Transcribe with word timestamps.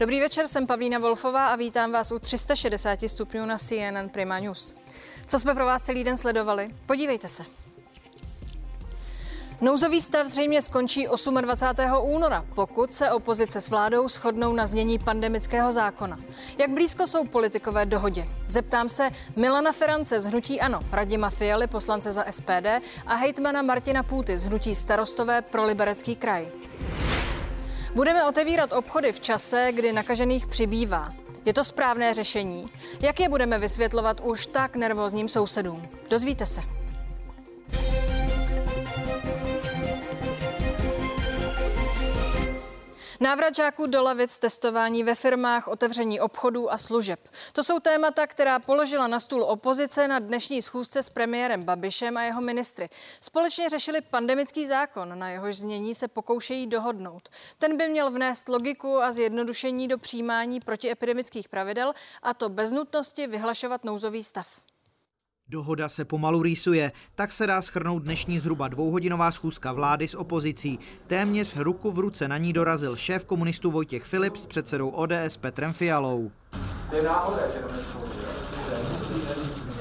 Dobrý 0.00 0.20
večer, 0.20 0.48
jsem 0.48 0.66
Pavlína 0.66 0.98
Wolfová 0.98 1.48
a 1.48 1.56
vítám 1.56 1.92
vás 1.92 2.12
u 2.12 2.18
360 2.18 2.98
stupňů 3.06 3.46
na 3.46 3.58
CNN 3.58 4.08
Prima 4.12 4.38
News. 4.38 4.74
Co 5.26 5.38
jsme 5.38 5.54
pro 5.54 5.66
vás 5.66 5.82
celý 5.82 6.04
den 6.04 6.16
sledovali? 6.16 6.70
Podívejte 6.86 7.28
se. 7.28 7.44
Nouzový 9.60 10.00
stav 10.00 10.26
zřejmě 10.26 10.62
skončí 10.62 11.06
28. 11.40 12.10
února, 12.14 12.44
pokud 12.54 12.94
se 12.94 13.12
opozice 13.12 13.60
s 13.60 13.68
vládou 13.68 14.08
shodnou 14.08 14.52
na 14.52 14.66
znění 14.66 14.98
pandemického 14.98 15.72
zákona. 15.72 16.18
Jak 16.58 16.70
blízko 16.70 17.06
jsou 17.06 17.24
politikové 17.24 17.86
dohodě? 17.86 18.28
Zeptám 18.48 18.88
se 18.88 19.10
Milana 19.36 19.72
Ferance 19.72 20.20
z 20.20 20.26
Hnutí 20.26 20.60
Ano, 20.60 20.80
Radima 20.92 21.30
Fialy, 21.30 21.66
poslance 21.66 22.12
za 22.12 22.24
SPD 22.30 22.66
a 23.06 23.14
hejtmana 23.14 23.62
Martina 23.62 24.02
Půty 24.02 24.38
z 24.38 24.44
Hnutí 24.44 24.74
Starostové 24.74 25.42
pro 25.42 25.64
Liberecký 25.64 26.16
kraj. 26.16 26.48
Budeme 27.94 28.24
otevírat 28.24 28.72
obchody 28.72 29.12
v 29.12 29.20
čase, 29.20 29.68
kdy 29.72 29.92
nakažených 29.92 30.46
přibývá. 30.46 31.12
Je 31.44 31.54
to 31.54 31.64
správné 31.64 32.14
řešení? 32.14 32.66
Jak 33.00 33.20
je 33.20 33.28
budeme 33.28 33.58
vysvětlovat 33.58 34.20
už 34.24 34.46
tak 34.46 34.76
nervózním 34.76 35.28
sousedům? 35.28 35.88
Dozvíte 36.10 36.46
se. 36.46 36.60
Návrat 43.20 43.54
žáků 43.54 43.86
do 43.86 44.02
lavic, 44.02 44.38
testování 44.38 45.04
ve 45.04 45.14
firmách, 45.14 45.68
otevření 45.68 46.20
obchodů 46.20 46.72
a 46.72 46.78
služeb. 46.78 47.28
To 47.52 47.64
jsou 47.64 47.80
témata, 47.80 48.26
která 48.26 48.58
položila 48.58 49.06
na 49.06 49.20
stůl 49.20 49.42
opozice 49.42 50.08
na 50.08 50.18
dnešní 50.18 50.62
schůzce 50.62 51.02
s 51.02 51.10
premiérem 51.10 51.64
Babišem 51.64 52.16
a 52.16 52.22
jeho 52.22 52.40
ministry. 52.40 52.88
Společně 53.20 53.68
řešili 53.68 54.00
pandemický 54.00 54.66
zákon, 54.66 55.18
na 55.18 55.30
jehož 55.30 55.56
znění 55.56 55.94
se 55.94 56.08
pokoušejí 56.08 56.66
dohodnout. 56.66 57.28
Ten 57.58 57.76
by 57.76 57.88
měl 57.88 58.10
vnést 58.10 58.48
logiku 58.48 58.98
a 58.98 59.12
zjednodušení 59.12 59.88
do 59.88 59.98
přijímání 59.98 60.60
protiepidemických 60.60 61.48
pravidel, 61.48 61.92
a 62.22 62.34
to 62.34 62.48
bez 62.48 62.72
nutnosti 62.72 63.26
vyhlašovat 63.26 63.84
nouzový 63.84 64.24
stav. 64.24 64.60
Dohoda 65.50 65.88
se 65.88 66.04
pomalu 66.04 66.42
rýsuje, 66.42 66.92
tak 67.14 67.32
se 67.32 67.46
dá 67.46 67.62
schrnout 67.62 68.02
dnešní 68.02 68.38
zhruba 68.38 68.68
dvouhodinová 68.68 69.32
schůzka 69.32 69.72
vlády 69.72 70.08
s 70.08 70.14
opozicí. 70.14 70.78
Téměř 71.06 71.56
ruku 71.56 71.90
v 71.90 71.98
ruce 71.98 72.28
na 72.28 72.38
ní 72.38 72.52
dorazil 72.52 72.96
šéf 72.96 73.24
komunistů 73.24 73.70
Vojtěch 73.70 74.04
Filip 74.04 74.36
s 74.36 74.46
předsedou 74.46 74.88
ODS 74.88 75.36
Petrem 75.40 75.72
Fialou. 75.72 76.30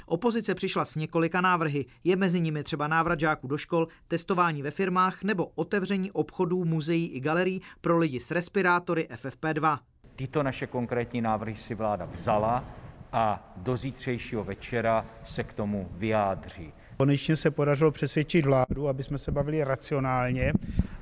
Opozice 0.06 0.56
přišla 0.56 0.86
s 0.86 0.96
několika 0.96 1.42
návrhy. 1.42 1.86
Je 2.04 2.16
mezi 2.16 2.40
nimi 2.40 2.64
třeba 2.64 2.88
návrat 2.88 3.20
žáků 3.20 3.48
do 3.48 3.58
škol, 3.58 3.88
testování 4.08 4.62
ve 4.62 4.72
firmách 4.72 5.24
nebo 5.24 5.46
otevření 5.56 6.12
obchodů, 6.12 6.66
muzeí 6.66 7.08
i 7.08 7.20
galerií 7.20 7.62
pro 7.82 7.98
lidi 7.98 8.20
s 8.20 8.32
respirátory 8.32 9.08
FFP2. 9.16 9.80
Tyto 10.16 10.44
naše 10.44 10.68
konkrétní 10.68 11.22
návrhy 11.22 11.56
si 11.56 11.76
vláda 11.76 12.06
vzala 12.06 12.64
a 13.12 13.54
do 13.58 13.78
zítřejšího 13.78 14.44
večera 14.44 15.06
se 15.24 15.44
k 15.44 15.54
tomu 15.54 15.90
vyjádří. 15.92 16.74
Konečně 16.98 17.36
se 17.36 17.52
podařilo 17.52 17.92
přesvědčit 17.92 18.46
vládu, 18.46 18.88
aby 18.88 19.04
jsme 19.04 19.18
se 19.18 19.32
bavili 19.32 19.64
racionálně, 19.64 20.54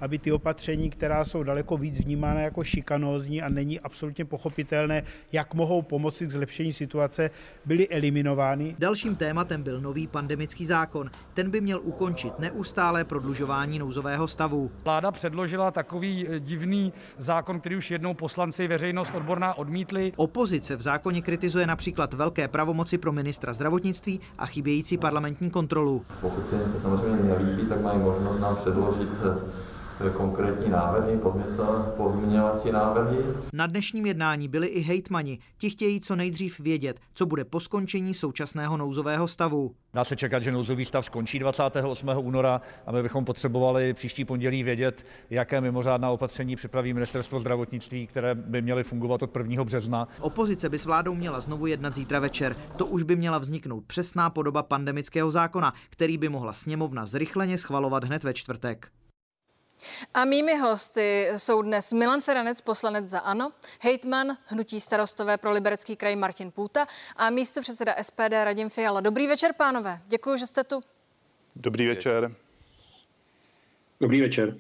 aby 0.02 0.20
ty 0.20 0.32
opatření, 0.32 0.90
která 0.90 1.26
jsou 1.26 1.44
daleko 1.44 1.78
víc 1.78 2.00
vnímána 2.00 2.40
jako 2.42 2.64
šikanózní 2.64 3.42
a 3.42 3.50
není 3.50 3.80
absolutně 3.80 4.26
pochopitelné, 4.26 5.04
jak 5.32 5.54
mohou 5.54 5.82
pomoci 5.82 6.28
k 6.28 6.32
zlepšení 6.32 6.74
situace, 6.74 7.30
byly 7.66 7.90
eliminovány. 7.90 8.76
Dalším 8.80 9.16
tématem 9.16 9.64
byl 9.64 9.82
nový 9.82 10.08
pandemický 10.08 10.66
zákon. 10.66 11.12
Ten 11.34 11.52
by 11.52 11.62
měl 11.62 11.80
ukončit 11.84 12.40
neustálé 12.40 13.04
prodlužování 13.04 13.80
nouzového 13.80 14.28
stavu. 14.28 14.72
Vláda 14.84 15.12
předložila 15.12 15.72
takový 15.72 16.28
eh, 16.28 16.40
divný 16.40 16.94
zákon, 17.18 17.60
který 17.60 17.76
už 17.76 17.92
jednou 17.92 18.14
poslanci 18.14 18.68
veřejnost 18.68 19.12
odborná 19.16 19.54
odmítli. 19.54 20.14
Opozice 20.16 20.76
v 20.76 20.82
zákoně 20.82 21.22
kritizuje 21.22 21.68
například 21.68 22.14
velké 22.14 22.48
pravomoci 22.48 22.98
pro 22.98 23.12
ministra 23.12 23.54
zdravotnictví 23.54 24.20
a 24.38 24.46
chybějící 24.46 24.98
parlamentní 24.98 25.50
kontrolu 25.50 25.85
kontrolu. 25.86 26.02
Pokud 26.22 26.46
se 26.46 26.56
něco 26.56 26.80
samozřejmě 26.80 27.24
nelíbí, 27.24 27.66
tak 27.66 27.82
mají 27.82 28.00
možnost 28.00 28.40
nám 28.40 28.56
předložit 28.56 29.10
eh, 29.24 29.38
konkrétní 30.14 30.72
návrhy, 30.72 31.20
pozměňovací 31.98 32.72
návrhy. 32.72 33.18
Na 33.54 33.68
dnešním 33.68 34.06
jednání 34.06 34.48
byli 34.48 34.68
i 34.68 34.82
hejtmani. 34.82 35.40
Ti 35.58 35.70
chtějí 35.70 36.02
co 36.02 36.16
nejdřív 36.16 36.60
vědět, 36.60 37.00
co 37.14 37.26
bude 37.26 37.46
po 37.46 37.60
skončení 37.60 38.14
současného 38.14 38.78
nouzového 38.78 39.28
stavu. 39.28 39.72
Dá 39.94 40.04
se 40.04 40.16
čekat, 40.16 40.44
že 40.44 40.52
nouzový 40.52 40.86
stav 40.86 41.06
skončí 41.06 41.40
28. 41.40 42.10
února 42.18 42.62
a 42.86 42.92
my 42.92 43.04
bychom 43.04 43.26
potřebovali 43.26 43.94
příští 43.94 44.26
pondělí 44.26 44.64
vědět, 44.64 45.06
jaké 45.30 45.62
mimořádná 45.62 46.10
opatření 46.10 46.56
připraví 46.56 46.94
ministerstvo 46.94 47.40
zdravotnictví, 47.40 48.08
které 48.08 48.36
by 48.36 48.62
měly 48.62 48.84
fungovat 48.84 49.24
od 49.24 49.38
1. 49.38 49.64
března. 49.64 50.08
Opozice 50.20 50.70
by 50.70 50.80
s 50.80 50.86
vládou 50.86 51.16
měla 51.16 51.40
znovu 51.40 51.68
jednat 51.68 51.96
zítra 51.96 52.20
večer. 52.20 52.56
To 52.78 52.86
už 52.86 53.04
by 53.04 53.16
měla 53.16 53.38
vzniknout 53.38 53.84
přesná 53.88 54.30
podoba 54.30 54.64
pandemického 54.64 55.32
zákona, 55.32 55.74
který 55.90 56.18
by 56.18 56.30
mohla 56.30 56.54
sněmovna 56.54 57.06
zrychleně 57.06 57.58
schvalovat 57.58 58.04
hned 58.04 58.24
ve 58.24 58.34
čtvrtek. 58.34 58.88
A 60.14 60.26
mými 60.26 60.58
hosty 60.58 61.30
jsou 61.38 61.62
dnes 61.62 61.94
Milan 61.94 62.22
Feranec, 62.22 62.62
poslanec 62.62 63.08
za 63.08 63.20
ANO, 63.20 63.52
hejtman 63.80 64.38
Hnutí 64.46 64.82
starostové 64.82 65.38
pro 65.38 65.52
Liberecký 65.52 65.96
kraj 65.96 66.16
Martin 66.16 66.52
Půta 66.52 66.88
a 67.16 67.30
místo 67.30 67.62
předseda 67.62 67.96
SPD 68.02 68.32
Radim 68.44 68.70
Fiala. 68.70 69.02
Dobrý 69.02 69.28
večer, 69.28 69.54
pánové. 69.54 70.02
Děkuji, 70.08 70.38
že 70.38 70.48
jste 70.48 70.64
tu. 70.64 70.82
Dobrý 71.56 71.88
večer. 71.88 72.36
Dobrý 74.00 74.22
večer. 74.22 74.58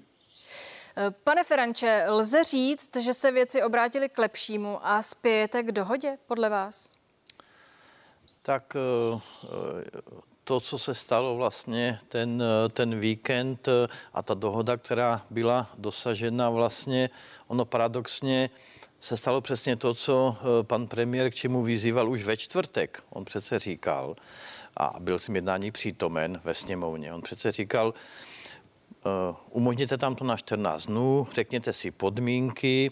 Pane 1.24 1.44
Feranče, 1.44 2.06
lze 2.08 2.44
říct, 2.44 2.96
že 2.96 3.14
se 3.14 3.32
věci 3.32 3.64
obrátily 3.64 4.09
k 4.09 4.18
lepšímu 4.18 4.88
a 4.88 5.02
spějete 5.02 5.64
k 5.64 5.72
dohodě 5.72 6.18
podle 6.28 6.50
vás? 6.50 6.92
Tak 8.42 8.76
eh, 8.76 9.20
to, 10.46 10.60
co 10.60 10.78
se 10.78 10.96
stalo 10.96 11.36
vlastně 11.36 12.00
ten, 12.10 12.44
ten 12.70 13.00
víkend 13.00 13.70
a 14.14 14.22
ta 14.22 14.34
dohoda, 14.34 14.78
která 14.78 15.22
byla 15.30 15.70
dosažena 15.78 16.50
vlastně, 16.50 17.10
ono 17.48 17.66
paradoxně 17.66 18.50
se 19.00 19.18
stalo 19.18 19.42
přesně 19.42 19.76
to, 19.76 19.94
co 19.94 20.38
eh, 20.40 20.64
pan 20.64 20.88
premiér 20.88 21.32
k 21.32 21.36
čemu 21.36 21.64
vyzýval 21.64 22.10
už 22.10 22.24
ve 22.24 22.38
čtvrtek. 22.38 23.04
On 23.10 23.26
přece 23.26 23.60
říkal, 23.60 24.16
a 24.78 24.94
byl 25.00 25.20
jsem 25.20 25.36
jednání 25.36 25.72
přítomen 25.72 26.42
ve 26.44 26.54
sněmovně, 26.54 27.14
on 27.14 27.22
přece 27.22 27.52
říkal, 27.52 27.94
uh, 29.06 29.36
umožněte 29.50 29.98
tam 29.98 30.16
to 30.16 30.24
na 30.24 30.38
14 30.38 30.86
dnů, 30.86 31.28
řekněte 31.36 31.74
si 31.74 31.92
podmínky 31.92 32.92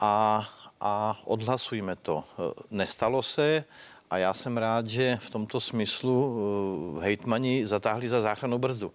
a, 0.00 0.48
a 0.80 1.20
odhlasujme 1.24 1.96
to. 1.96 2.24
Eh, 2.38 2.62
nestalo 2.70 3.22
se 3.22 3.64
a 4.12 4.18
já 4.18 4.34
jsem 4.34 4.56
rád, 4.56 4.86
že 4.86 5.18
v 5.20 5.30
tomto 5.30 5.60
smyslu 5.60 6.38
eh, 6.98 7.04
hejtmani 7.04 7.66
zatáhli 7.66 8.08
za 8.08 8.20
záchranou 8.20 8.58
brzdu. 8.58 8.92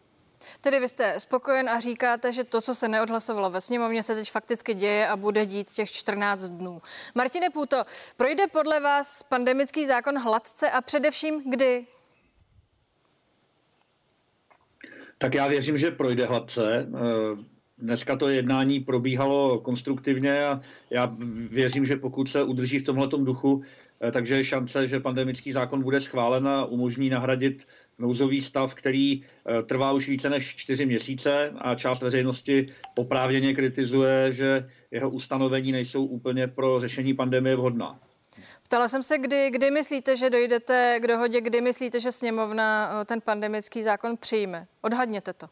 Tedy 0.61 0.79
vy 0.79 0.89
jste 0.89 1.19
spokojen 1.19 1.69
a 1.69 1.79
říkáte, 1.79 2.31
že 2.31 2.43
to, 2.43 2.61
co 2.61 2.75
se 2.75 2.87
neodhlasovalo 2.87 3.49
ve 3.49 3.61
sněmovně, 3.61 4.03
se 4.03 4.15
teď 4.15 4.31
fakticky 4.31 4.73
děje 4.73 5.07
a 5.07 5.15
bude 5.15 5.45
dít 5.45 5.71
těch 5.71 5.91
14 5.91 6.43
dnů. 6.43 6.81
Martine 7.15 7.49
Půto, 7.49 7.83
projde 8.17 8.47
podle 8.47 8.79
vás 8.79 9.23
pandemický 9.23 9.85
zákon 9.85 10.19
hladce 10.19 10.71
a 10.71 10.81
především 10.81 11.51
kdy? 11.51 11.85
Tak 15.17 15.33
já 15.33 15.47
věřím, 15.47 15.77
že 15.77 15.91
projde 15.91 16.25
hladce. 16.25 16.87
Eh, 16.87 17.43
dneska 17.77 18.15
to 18.15 18.29
jednání 18.29 18.79
probíhalo 18.79 19.59
konstruktivně 19.59 20.45
a 20.45 20.61
já 20.89 21.15
věřím, 21.49 21.85
že 21.85 21.95
pokud 21.95 22.29
se 22.29 22.43
udrží 22.43 22.79
v 22.79 22.85
tomhle 22.85 23.07
duchu, 23.07 23.63
takže 24.11 24.35
je 24.35 24.43
šance, 24.43 24.87
že 24.87 24.99
pandemický 24.99 25.51
zákon 25.51 25.83
bude 25.83 25.99
schválen 25.99 26.47
a 26.47 26.65
umožní 26.65 27.09
nahradit 27.09 27.67
nouzový 27.99 28.41
stav, 28.41 28.75
který 28.75 29.23
eh, 29.23 29.63
trvá 29.63 29.91
už 29.91 30.09
více 30.09 30.29
než 30.29 30.55
čtyři 30.55 30.85
měsíce 30.85 31.51
a 31.57 31.75
část 31.75 32.01
veřejnosti 32.01 32.67
oprávněně 32.95 33.55
kritizuje, 33.55 34.33
že 34.33 34.69
jeho 34.91 35.09
ustanovení 35.09 35.71
nejsou 35.71 36.05
úplně 36.05 36.47
pro 36.47 36.79
řešení 36.79 37.13
pandemie 37.13 37.55
vhodná. 37.55 37.99
Ptala 38.63 38.87
jsem 38.87 39.03
se, 39.03 39.17
kdy, 39.17 39.49
kdy 39.51 39.71
myslíte, 39.71 40.17
že 40.17 40.29
dojdete 40.29 40.99
k 41.01 41.07
dohodě, 41.07 41.41
kdy 41.41 41.61
myslíte, 41.61 41.99
že 41.99 42.11
sněmovna 42.11 42.97
eh, 43.01 43.05
ten 43.05 43.21
pandemický 43.21 43.83
zákon 43.83 44.17
přijme. 44.17 44.67
Odhadněte 44.81 45.33
to. 45.33 45.47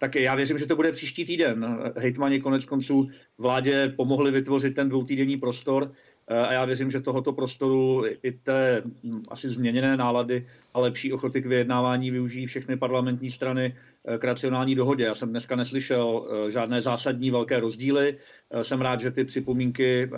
Tak 0.00 0.14
já 0.14 0.34
věřím, 0.34 0.58
že 0.58 0.66
to 0.66 0.76
bude 0.76 0.92
příští 0.92 1.24
týden. 1.24 1.82
Hejtmani 1.96 2.40
konec 2.40 2.64
konců 2.64 3.08
vládě 3.38 3.92
pomohli 3.96 4.30
vytvořit 4.30 4.74
ten 4.74 4.88
dvoutýdenní 4.88 5.36
prostor. 5.36 5.92
Eh, 6.30 6.46
a 6.46 6.52
já 6.52 6.64
věřím, 6.64 6.90
že 6.90 7.00
tohoto 7.00 7.32
prostoru 7.32 8.04
i 8.22 8.32
té 8.32 8.82
hm, 9.04 9.22
asi 9.28 9.48
změněné 9.48 9.96
nálady 9.96 10.46
a 10.74 10.80
lepší 10.80 11.12
ochoty 11.12 11.42
k 11.42 11.46
vyjednávání 11.46 12.10
využijí 12.10 12.46
všechny 12.46 12.76
parlamentní 12.76 13.30
strany 13.30 13.76
eh, 14.04 14.18
k 14.18 14.24
racionální 14.24 14.74
dohodě. 14.74 15.04
Já 15.04 15.14
jsem 15.14 15.30
dneska 15.30 15.56
neslyšel 15.56 16.26
eh, 16.46 16.50
žádné 16.50 16.82
zásadní 16.82 17.30
velké 17.30 17.60
rozdíly. 17.60 18.18
Jsem 18.62 18.80
rád, 18.80 19.00
že 19.00 19.10
ty 19.10 19.24
připomínky 19.24 20.10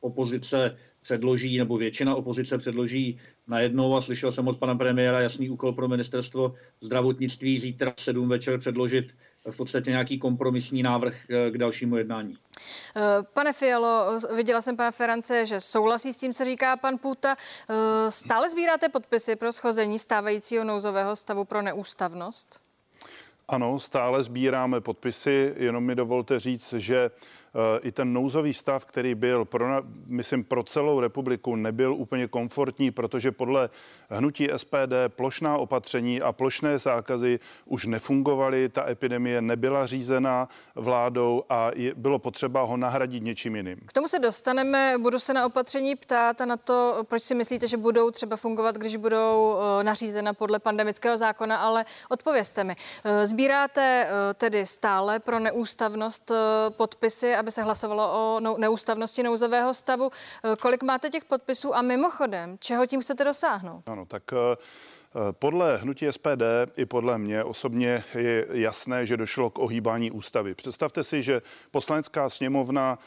opozice 0.00 0.76
předloží, 1.02 1.58
nebo 1.58 1.78
většina 1.78 2.14
opozice 2.14 2.58
předloží 2.58 3.18
najednou 3.48 3.96
a 3.96 4.00
slyšel 4.00 4.32
jsem 4.32 4.48
od 4.48 4.58
pana 4.58 4.74
premiéra 4.74 5.20
jasný 5.20 5.50
úkol 5.50 5.72
pro 5.72 5.88
ministerstvo 5.88 6.54
zdravotnictví 6.80 7.58
zítra 7.58 7.94
v 7.96 8.00
7 8.00 8.28
večer 8.28 8.58
předložit 8.58 9.06
v 9.50 9.56
podstatě 9.56 9.90
nějaký 9.90 10.18
kompromisní 10.18 10.82
návrh 10.82 11.16
k 11.50 11.58
dalšímu 11.58 11.96
jednání. 11.96 12.36
Pane 13.34 13.52
Fialo, 13.52 14.18
viděla 14.36 14.60
jsem 14.60 14.76
pana 14.76 14.90
Ferance, 14.90 15.46
že 15.46 15.60
souhlasí 15.60 16.12
s 16.12 16.18
tím, 16.18 16.32
co 16.32 16.44
říká 16.44 16.76
pan 16.76 16.98
Puta. 16.98 17.36
Stále 18.08 18.50
sbíráte 18.50 18.88
podpisy 18.88 19.36
pro 19.36 19.52
schození 19.52 19.98
stávajícího 19.98 20.64
nouzového 20.64 21.16
stavu 21.16 21.44
pro 21.44 21.62
neústavnost? 21.62 22.60
Ano, 23.48 23.78
stále 23.78 24.22
sbíráme 24.22 24.80
podpisy, 24.80 25.54
jenom 25.56 25.84
mi 25.84 25.94
dovolte 25.94 26.40
říct, 26.40 26.72
že 26.72 27.10
Eh, 27.49 27.49
i 27.82 27.92
ten 27.92 28.12
nouzový 28.12 28.54
stav, 28.54 28.84
který 28.84 29.14
byl, 29.14 29.44
pro, 29.44 29.66
myslím, 30.06 30.44
pro 30.44 30.62
celou 30.62 31.00
republiku, 31.00 31.56
nebyl 31.56 31.94
úplně 31.94 32.28
komfortní, 32.28 32.90
protože 32.90 33.32
podle 33.32 33.70
hnutí 34.10 34.48
SPD 34.56 34.92
plošná 35.08 35.56
opatření 35.56 36.20
a 36.20 36.32
plošné 36.32 36.78
zákazy 36.78 37.38
už 37.64 37.86
nefungovaly, 37.86 38.68
ta 38.68 38.90
epidemie 38.90 39.42
nebyla 39.42 39.86
řízena 39.86 40.48
vládou 40.74 41.44
a 41.48 41.70
je, 41.74 41.94
bylo 41.94 42.18
potřeba 42.18 42.62
ho 42.62 42.76
nahradit 42.76 43.22
něčím 43.22 43.56
jiným. 43.56 43.78
K 43.86 43.92
tomu 43.92 44.08
se 44.08 44.18
dostaneme, 44.18 44.94
budu 44.98 45.18
se 45.18 45.34
na 45.34 45.46
opatření 45.46 45.96
ptát 45.96 46.40
a 46.40 46.44
na 46.44 46.56
to, 46.56 47.04
proč 47.08 47.22
si 47.22 47.34
myslíte, 47.34 47.66
že 47.66 47.76
budou 47.76 48.10
třeba 48.10 48.36
fungovat, 48.36 48.76
když 48.76 48.96
budou 48.96 49.58
eh, 49.80 49.84
nařízena 49.84 50.32
podle 50.34 50.58
pandemického 50.58 51.16
zákona, 51.16 51.56
ale 51.56 51.84
odpovězte 52.08 52.64
mi. 52.64 52.76
Eh, 53.04 53.26
sbíráte 53.26 54.08
tedy 54.34 54.66
stále 54.66 55.18
pro 55.18 55.38
neústavnost 55.38 56.32
podpisy 56.68 57.34
aby 57.40 57.50
se 57.50 57.62
hlasovalo 57.62 58.12
o 58.12 58.40
neústavnosti 58.58 59.22
nouzového 59.22 59.74
stavu. 59.74 60.10
Eh, 60.44 60.56
kolik 60.56 60.82
máte 60.82 61.10
těch 61.10 61.24
podpisů 61.24 61.74
a 61.74 61.82
mimochodem, 61.82 62.56
čeho 62.58 62.86
tím 62.86 63.00
chcete 63.00 63.24
dosáhnout? 63.24 63.88
Ano, 63.88 64.06
tak 64.06 64.22
eh, 64.32 64.36
eh, 64.36 65.32
podle 65.32 65.76
hnutí 65.76 66.06
SPD 66.10 66.42
i 66.76 66.86
podle 66.86 67.18
mě 67.18 67.44
osobně 67.44 68.04
je 68.14 68.46
jasné, 68.50 69.06
že 69.06 69.16
došlo 69.16 69.50
k 69.50 69.58
ohýbání 69.58 70.10
ústavy. 70.10 70.54
Představte 70.54 71.04
si, 71.04 71.22
že 71.22 71.42
poslanecká 71.70 72.28
sněmovna 72.28 72.98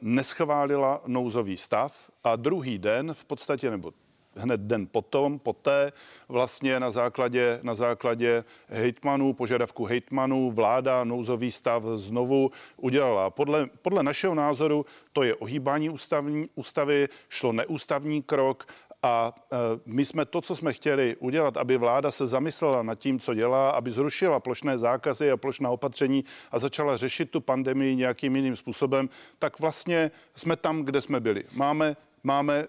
neschválila 0.00 1.02
nouzový 1.06 1.56
stav 1.56 2.10
a 2.24 2.36
druhý 2.36 2.78
den 2.78 3.14
v 3.14 3.24
podstatě, 3.24 3.70
nebo 3.70 3.92
hned 4.36 4.60
den 4.60 4.86
potom, 4.86 5.38
poté 5.38 5.92
vlastně 6.28 6.80
na 6.80 6.90
základě, 6.90 7.60
na 7.62 7.74
základě 7.74 8.44
hejtmanů, 8.68 9.32
požadavku 9.32 9.84
hejtmanů, 9.84 10.50
vláda 10.50 11.04
nouzový 11.04 11.52
stav 11.52 11.82
znovu 11.94 12.50
udělala. 12.76 13.30
Podle, 13.30 13.66
podle 13.82 14.02
našeho 14.02 14.34
názoru 14.34 14.86
to 15.12 15.22
je 15.22 15.34
ohýbání 15.34 15.90
ústavní, 15.90 16.48
ústavy, 16.54 17.08
šlo 17.28 17.52
neústavní 17.52 18.22
krok 18.22 18.66
a 19.04 19.34
e, 19.52 19.56
my 19.86 20.04
jsme 20.04 20.24
to, 20.24 20.40
co 20.40 20.56
jsme 20.56 20.72
chtěli 20.72 21.16
udělat, 21.18 21.56
aby 21.56 21.76
vláda 21.76 22.10
se 22.10 22.26
zamyslela 22.26 22.82
nad 22.82 22.94
tím, 22.94 23.20
co 23.20 23.34
dělá, 23.34 23.70
aby 23.70 23.90
zrušila 23.90 24.40
plošné 24.40 24.78
zákazy 24.78 25.30
a 25.30 25.36
plošná 25.36 25.70
opatření 25.70 26.24
a 26.52 26.58
začala 26.58 26.96
řešit 26.96 27.30
tu 27.30 27.40
pandemii 27.40 27.96
nějakým 27.96 28.36
jiným 28.36 28.56
způsobem, 28.56 29.08
tak 29.38 29.60
vlastně 29.60 30.10
jsme 30.34 30.56
tam, 30.56 30.82
kde 30.82 31.00
jsme 31.00 31.20
byli. 31.20 31.44
Máme, 31.52 31.96
máme 32.22 32.66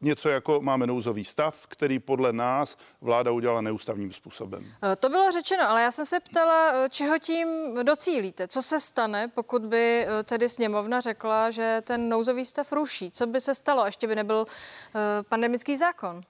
něco 0.00 0.28
jako 0.28 0.60
máme 0.60 0.86
nouzový 0.86 1.24
stav, 1.24 1.66
který 1.66 1.98
podle 1.98 2.32
nás 2.32 2.76
vláda 3.00 3.30
udělala 3.30 3.60
neústavním 3.60 4.12
způsobem. 4.12 4.72
Eh, 4.92 4.96
to 4.96 5.08
bylo 5.08 5.32
řečeno, 5.32 5.70
ale 5.70 5.82
já 5.82 5.90
jsem 5.90 6.06
se 6.06 6.20
ptala, 6.20 6.72
eh, 6.74 6.88
čeho 6.90 7.18
tím 7.18 7.48
docílíte? 7.82 8.48
Co 8.48 8.62
se 8.62 8.80
stane, 8.80 9.28
pokud 9.28 9.62
by 9.66 10.06
eh, 10.06 10.22
tedy 10.22 10.48
sněmovna 10.48 11.00
řekla, 11.00 11.50
že 11.50 11.82
ten 11.84 12.08
nouzový 12.08 12.44
stav 12.44 12.72
ruší? 12.72 13.10
Co 13.10 13.26
by 13.26 13.40
se 13.40 13.54
stalo, 13.54 13.86
ještě 13.86 14.06
by 14.06 14.14
nebyl 14.14 14.46
pandemický 15.28 15.76
zákon? 15.76 16.20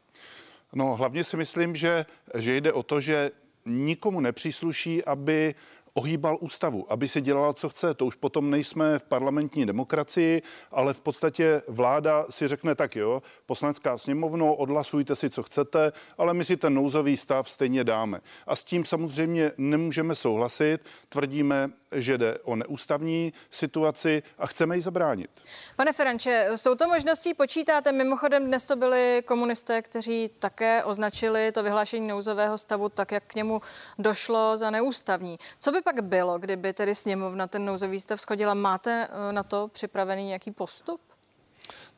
No, 0.72 0.96
hlavně 0.96 1.24
si 1.24 1.36
myslím, 1.36 1.76
že, 1.76 2.06
že 2.34 2.56
jde 2.56 2.72
o 2.72 2.82
to, 2.82 3.00
že 3.00 3.30
nikomu 3.66 4.20
nepřísluší, 4.20 5.04
aby 5.04 5.54
ohýbal 5.96 6.38
ústavu, 6.40 6.92
aby 6.92 7.08
si 7.08 7.20
dělala, 7.20 7.52
co 7.52 7.68
chce. 7.68 7.94
To 7.94 8.06
už 8.06 8.14
potom 8.14 8.50
nejsme 8.50 8.98
v 8.98 9.02
parlamentní 9.02 9.66
demokracii, 9.66 10.42
ale 10.70 10.94
v 10.94 11.00
podstatě 11.00 11.62
vláda 11.68 12.26
si 12.30 12.48
řekne 12.48 12.74
tak 12.74 12.96
jo, 12.96 13.22
poslanecká 13.46 13.98
sněmovno, 13.98 14.54
odhlasujte 14.54 15.16
si, 15.16 15.30
co 15.30 15.42
chcete, 15.42 15.92
ale 16.18 16.34
my 16.34 16.44
si 16.44 16.56
ten 16.56 16.74
nouzový 16.74 17.16
stav 17.16 17.50
stejně 17.50 17.84
dáme. 17.84 18.20
A 18.46 18.56
s 18.56 18.64
tím 18.64 18.84
samozřejmě 18.84 19.52
nemůžeme 19.56 20.14
souhlasit. 20.14 20.78
Tvrdíme, 21.08 21.70
že 21.92 22.18
jde 22.18 22.38
o 22.44 22.56
neústavní 22.56 23.32
situaci 23.50 24.22
a 24.38 24.46
chceme 24.46 24.76
ji 24.76 24.82
zabránit. 24.82 25.30
Pane 25.76 25.92
Feranče, 25.92 26.48
s 26.52 26.62
touto 26.62 26.88
možností 26.88 27.34
počítáte. 27.34 27.92
Mimochodem 27.92 28.46
dnes 28.46 28.66
to 28.66 28.76
byli 28.76 29.22
komunisté, 29.26 29.82
kteří 29.82 30.30
také 30.38 30.84
označili 30.84 31.52
to 31.52 31.62
vyhlášení 31.62 32.08
nouzového 32.08 32.58
stavu 32.58 32.88
tak, 32.88 33.12
jak 33.12 33.24
k 33.24 33.34
němu 33.34 33.60
došlo 33.98 34.56
za 34.56 34.70
neústavní. 34.70 35.38
Co 35.58 35.72
by 35.72 35.82
pak 35.86 36.04
bylo, 36.04 36.38
kdyby 36.38 36.72
tedy 36.72 36.94
sněmovna 36.94 37.46
ten 37.46 37.64
nouzový 37.64 38.00
stav 38.00 38.20
schodila? 38.20 38.54
Máte 38.54 39.08
eh, 39.10 39.32
na 39.32 39.42
to 39.42 39.68
připravený 39.68 40.24
nějaký 40.24 40.50
postup? 40.50 41.00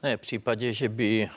Ne, 0.02 0.16
v 0.16 0.20
případě, 0.20 0.72
že 0.72 0.88
by 0.88 1.24
eh, 1.24 1.30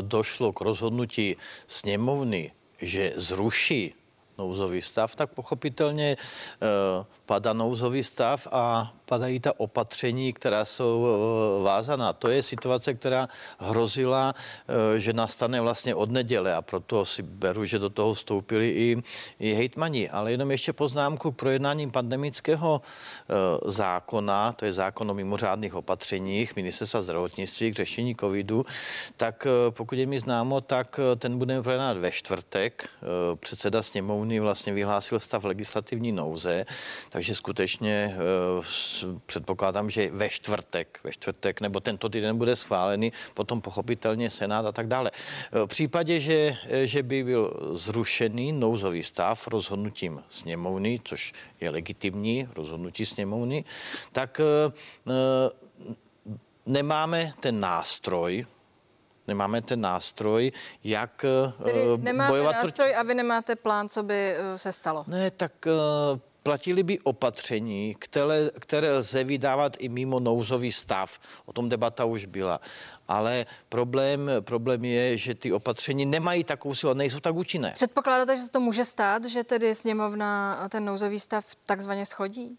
došlo 0.00 0.52
k 0.52 0.60
rozhodnutí 0.60 1.36
sněmovny, 1.66 2.52
že 2.80 3.12
zruší 3.16 3.94
nouzový 4.38 4.82
stav, 4.82 5.14
tak 5.14 5.30
pochopitelně 5.30 6.16
eh, 6.16 7.04
padá 7.26 7.52
nouzový 7.52 8.04
stav 8.04 8.46
a 8.52 8.94
padají 9.08 9.40
ta 9.40 9.52
opatření, 9.56 10.32
která 10.32 10.64
jsou 10.64 11.06
eh, 11.06 11.62
vázaná. 11.62 12.12
To 12.12 12.28
je 12.28 12.42
situace, 12.42 12.94
která 12.94 13.28
hrozila, 13.58 14.34
eh, 14.36 14.98
že 14.98 15.12
nastane 15.12 15.60
vlastně 15.60 15.94
od 15.94 16.10
neděle 16.10 16.54
a 16.54 16.62
proto 16.62 17.04
si 17.04 17.22
beru, 17.22 17.64
že 17.64 17.78
do 17.78 17.90
toho 17.90 18.14
vstoupili 18.14 18.68
i, 18.68 19.02
i 19.40 19.54
hejtmani. 19.54 20.10
Ale 20.10 20.30
jenom 20.30 20.50
ještě 20.50 20.72
poznámku 20.72 21.32
k 21.32 21.36
projednání 21.36 21.90
pandemického 21.90 22.82
zákona, 23.64 24.52
to 24.52 24.64
je 24.64 24.72
zákon 24.72 25.10
o 25.10 25.14
mimořádných 25.14 25.74
opatřeních 25.74 26.56
ministerstva 26.56 27.02
zdravotnictví 27.02 27.72
k 27.72 27.76
řešení 27.76 28.16
covidu, 28.16 28.66
tak 29.16 29.46
pokud 29.70 29.98
je 29.98 30.06
mi 30.06 30.20
známo, 30.20 30.60
tak 30.60 31.00
ten 31.16 31.38
budeme 31.38 31.62
projednat 31.62 31.98
ve 31.98 32.10
čtvrtek. 32.10 32.88
Předseda 33.40 33.82
sněmovny 33.82 34.40
vlastně 34.40 34.72
vyhlásil 34.72 35.20
stav 35.20 35.44
legislativní 35.44 36.12
nouze, 36.12 36.66
takže 37.10 37.34
skutečně 37.34 38.16
předpokládám, 39.26 39.90
že 39.90 40.10
ve 40.10 40.28
čtvrtek, 40.28 41.00
ve 41.04 41.12
čtvrtek 41.12 41.60
nebo 41.60 41.80
tento 41.80 42.08
týden 42.08 42.38
bude 42.38 42.56
schválený, 42.56 43.12
potom 43.34 43.60
pochopitelně 43.60 44.30
Senát 44.30 44.66
a 44.66 44.72
tak 44.72 44.86
dále. 44.86 45.10
Eh, 45.12 45.66
v 45.66 45.66
případě, 45.66 46.20
že, 46.20 46.56
že 46.84 47.02
by 47.02 47.24
byl 47.24 47.72
zrušený 47.72 48.52
nouzový 48.52 49.02
stav 49.02 49.48
rozhodnutím 49.48 50.22
sněmovny, 50.28 51.00
což 51.04 51.32
je 51.60 51.70
legitimní 51.70 52.48
rozhodnutí 52.56 53.06
sněmovny, 53.06 53.64
tak 54.12 54.40
uh, 54.40 55.12
nemáme 56.66 57.32
ten 57.40 57.60
nástroj, 57.60 58.46
nemáme 59.26 59.62
ten 59.62 59.80
nástroj, 59.80 60.52
jak 60.84 61.24
Tedy 61.64 61.84
nemáte 61.98 62.30
bojovat 62.30 62.52
nástroj 62.52 62.96
a 62.96 63.02
vy 63.02 63.14
nemáte 63.14 63.56
plán, 63.56 63.88
co 63.88 64.02
by 64.02 64.34
se 64.56 64.72
stalo? 64.72 65.04
Ne, 65.06 65.30
tak 65.30 65.52
platili 66.42 66.82
by 66.82 66.98
opatření, 66.98 67.96
které, 67.98 68.50
které 68.60 68.92
lze 68.92 69.24
vydávat 69.24 69.76
i 69.78 69.88
mimo 69.88 70.20
nouzový 70.20 70.72
stav. 70.72 71.18
O 71.46 71.52
tom 71.52 71.68
debata 71.68 72.04
už 72.04 72.26
byla. 72.26 72.60
Ale 73.08 73.46
problém, 73.68 74.30
problém 74.40 74.84
je, 74.84 75.18
že 75.18 75.34
ty 75.34 75.52
opatření 75.52 76.06
nemají 76.06 76.44
takovou 76.44 76.74
silu, 76.74 76.94
nejsou 76.94 77.20
tak 77.20 77.34
účinné. 77.34 77.72
Předpokládáte, 77.74 78.36
že 78.36 78.42
se 78.42 78.50
to 78.50 78.60
může 78.60 78.84
stát, 78.84 79.24
že 79.24 79.44
tedy 79.44 79.74
sněmovna 79.74 80.66
ten 80.68 80.84
nouzový 80.84 81.20
stav 81.20 81.54
takzvaně 81.66 82.06
schodí? 82.06 82.58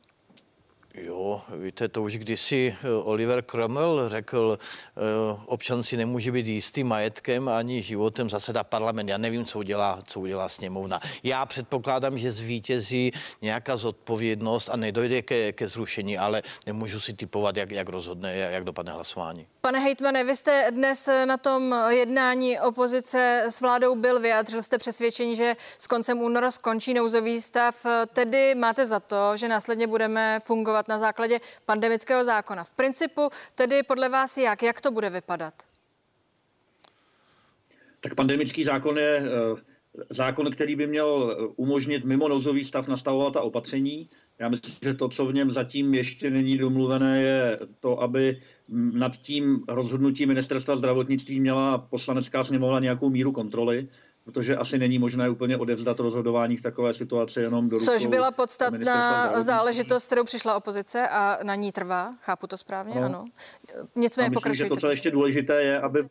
Jo, 0.94 1.42
víte, 1.58 1.88
to 1.88 2.04
už 2.04 2.18
kdysi 2.18 2.76
eh, 2.84 2.90
Oliver 3.04 3.44
Cromwell 3.44 4.10
řekl, 4.10 4.60
eh, 4.60 5.02
občan 5.46 5.84
si 5.84 5.98
nemůže 5.98 6.32
být 6.32 6.48
jistý 6.48 6.84
majetkem 6.84 7.50
ani 7.50 7.82
životem 7.82 8.30
zaseda 8.30 8.64
parlament. 8.64 9.10
Já 9.10 9.18
nevím, 9.18 9.46
co 9.46 9.60
udělá, 9.60 10.00
co 10.06 10.20
udělá 10.20 10.50
sněmovna. 10.50 11.00
Já 11.24 11.46
předpokládám, 11.46 12.18
že 12.18 12.32
zvítězí 12.32 13.12
nějaká 13.42 13.78
zodpovědnost 13.78 14.70
a 14.70 14.76
nedojde 14.76 15.22
ke, 15.22 15.52
ke 15.52 15.68
zrušení, 15.68 16.18
ale 16.18 16.42
nemůžu 16.66 17.00
si 17.00 17.14
typovat, 17.14 17.58
jak, 17.58 17.72
jak 17.72 17.90
rozhodne, 17.90 18.36
jak 18.36 18.64
dopadne 18.64 18.92
hlasování. 18.92 19.48
Pane 19.62 19.80
hejtmane, 19.80 20.24
vy 20.24 20.36
jste 20.36 20.68
dnes 20.72 21.10
na 21.26 21.38
tom 21.38 21.76
jednání 21.88 22.60
opozice 22.60 23.46
s 23.50 23.62
vládou 23.62 23.96
byl, 23.96 24.20
vyjádřil 24.20 24.64
jste 24.64 24.78
přesvědčení, 24.78 25.36
že 25.36 25.56
s 25.78 25.88
koncem 25.88 26.22
února 26.22 26.52
skončí 26.52 26.94
nouzový 26.94 27.42
stav, 27.42 27.86
tedy 28.14 28.56
máte 28.56 28.86
za 28.86 29.00
to, 29.00 29.38
že 29.38 29.48
následně 29.48 29.88
budeme 29.88 30.40
fungovat 30.44 30.79
na 30.88 30.98
základě 30.98 31.40
pandemického 31.66 32.24
zákona. 32.24 32.64
V 32.64 32.74
principu 32.74 33.30
tedy 33.56 33.84
podle 33.84 34.10
vás 34.10 34.38
jak? 34.38 34.64
Jak 34.64 34.82
to 34.82 34.92
bude 34.92 35.10
vypadat? 35.10 35.54
Tak 38.00 38.16
pandemický 38.16 38.64
zákon 38.64 38.98
je 38.98 39.24
eh, 39.24 39.62
zákon, 40.10 40.52
který 40.52 40.76
by 40.76 40.88
měl 40.88 41.38
umožnit 41.56 42.06
mimo 42.06 42.28
nouzový 42.28 42.64
stav 42.64 42.88
nastavovat 42.88 43.34
ta 43.34 43.42
opatření. 43.42 44.10
Já 44.40 44.50
myslím, 44.50 44.76
že 44.84 44.94
to, 44.94 45.10
co 45.10 45.26
v 45.26 45.34
něm 45.34 45.52
zatím 45.52 45.94
ještě 45.94 46.30
není 46.30 46.58
domluvené, 46.58 47.22
je 47.22 47.60
to, 47.80 48.02
aby 48.02 48.42
nad 48.94 49.16
tím 49.16 49.64
rozhodnutím 49.68 50.28
ministerstva 50.28 50.76
zdravotnictví 50.76 51.40
měla 51.40 51.78
poslanecká 51.78 52.44
sněmovna 52.44 52.80
nějakou 52.80 53.10
míru 53.10 53.32
kontroly. 53.32 53.88
Protože 54.32 54.58
asi 54.58 54.78
není 54.78 55.00
možné 55.00 55.30
úplně 55.30 55.58
odevzdat 55.58 56.00
rozhodování 56.00 56.58
v 56.58 56.62
takové 56.62 56.94
situaci 56.94 57.40
jenom 57.42 57.70
do 57.70 57.78
rukou 57.78 57.86
Což 57.86 58.06
byla 58.06 58.32
podstatná 58.32 59.42
záležitost, 59.42 60.06
kterou 60.06 60.24
přišla 60.24 60.56
opozice 60.56 61.10
a 61.10 61.40
na 61.44 61.56
ní 61.56 61.72
trvá, 61.72 62.12
chápu 62.22 62.48
to 62.48 62.58
správně, 62.58 62.94
ano. 62.94 63.06
ano. 63.06 63.26
Nicméně 63.96 64.32
pokračujte. 64.32 64.76
To, 64.76 64.82
co 64.82 64.90
ještě 64.90 65.12
důležité 65.12 65.64
je, 65.64 65.80
aby 65.80 66.06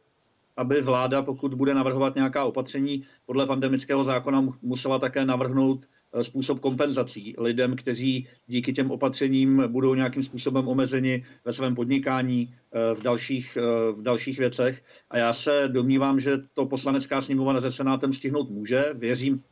aby 0.56 0.82
vláda, 0.82 1.22
pokud 1.22 1.54
bude 1.54 1.74
navrhovat 1.74 2.14
nějaká 2.14 2.44
opatření 2.44 3.06
podle 3.26 3.46
pandemického 3.46 4.04
zákona, 4.04 4.44
musela 4.62 4.98
také 4.98 5.24
navrhnout 5.24 5.86
způsob 6.22 6.60
kompenzací 6.60 7.34
lidem, 7.38 7.76
kteří 7.76 8.28
díky 8.46 8.72
těm 8.72 8.90
opatřením 8.90 9.62
budou 9.66 9.94
nějakým 9.94 10.22
způsobem 10.22 10.68
omezeni 10.68 11.24
ve 11.44 11.52
svém 11.52 11.74
podnikání, 11.74 12.54
eh, 12.72 12.94
v 12.94 13.02
dalších, 13.02 13.56
eh, 13.56 13.92
v 13.92 14.02
dalších 14.02 14.38
věcech. 14.38 14.82
A 15.10 15.18
já 15.18 15.32
se 15.32 15.68
domnívám, 15.68 16.20
že 16.20 16.38
to 16.54 16.66
poslanecká 16.66 17.20
sněmovna 17.20 17.60
se 17.60 17.70
Senátem 17.70 18.12
stihnout 18.12 18.50
může. 18.50 18.84
Věřím 18.94 19.42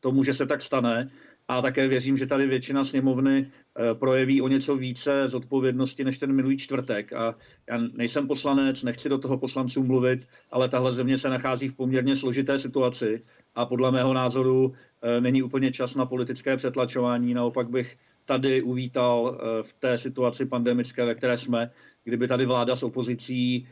tomu, 0.00 0.24
že 0.24 0.34
se 0.34 0.46
tak 0.46 0.62
stane. 0.62 1.10
A 1.48 1.62
také 1.62 1.88
věřím, 1.88 2.16
že 2.16 2.26
tady 2.26 2.46
většina 2.46 2.84
sněmovny 2.84 3.50
eh, 3.50 3.94
projeví 3.94 4.42
o 4.42 4.48
něco 4.48 4.76
více 4.76 5.28
zodpovědnosti 5.28 6.04
než 6.04 6.18
ten 6.18 6.32
minulý 6.32 6.58
čtvrtek. 6.58 7.12
A 7.12 7.34
já 7.70 7.78
nejsem 7.78 8.26
poslanec, 8.26 8.82
nechci 8.82 9.08
do 9.08 9.18
toho 9.18 9.38
poslanců 9.38 9.82
mluvit, 9.82 10.26
ale 10.50 10.68
tahle 10.68 10.92
země 10.92 11.18
se 11.18 11.30
nachází 11.30 11.68
v 11.68 11.76
poměrně 11.76 12.16
složité 12.16 12.58
situaci 12.58 13.22
a 13.54 13.66
podle 13.66 13.90
mého 13.90 14.14
názoru 14.14 14.72
eh, 15.02 15.20
není 15.20 15.42
úplně 15.42 15.72
čas 15.72 15.94
na 15.94 16.06
politické 16.06 16.56
přetlačování. 16.56 17.34
Naopak 17.34 17.70
bych 17.70 17.96
tady 18.24 18.62
uvítal 18.62 19.38
eh, 19.38 19.62
v 19.62 19.72
té 19.72 19.98
situaci 19.98 20.46
pandemické, 20.46 21.04
ve 21.04 21.14
které 21.14 21.36
jsme, 21.36 21.70
kdyby 22.04 22.28
tady 22.28 22.46
vláda 22.46 22.76
s 22.76 22.82
opozicí 22.82 23.68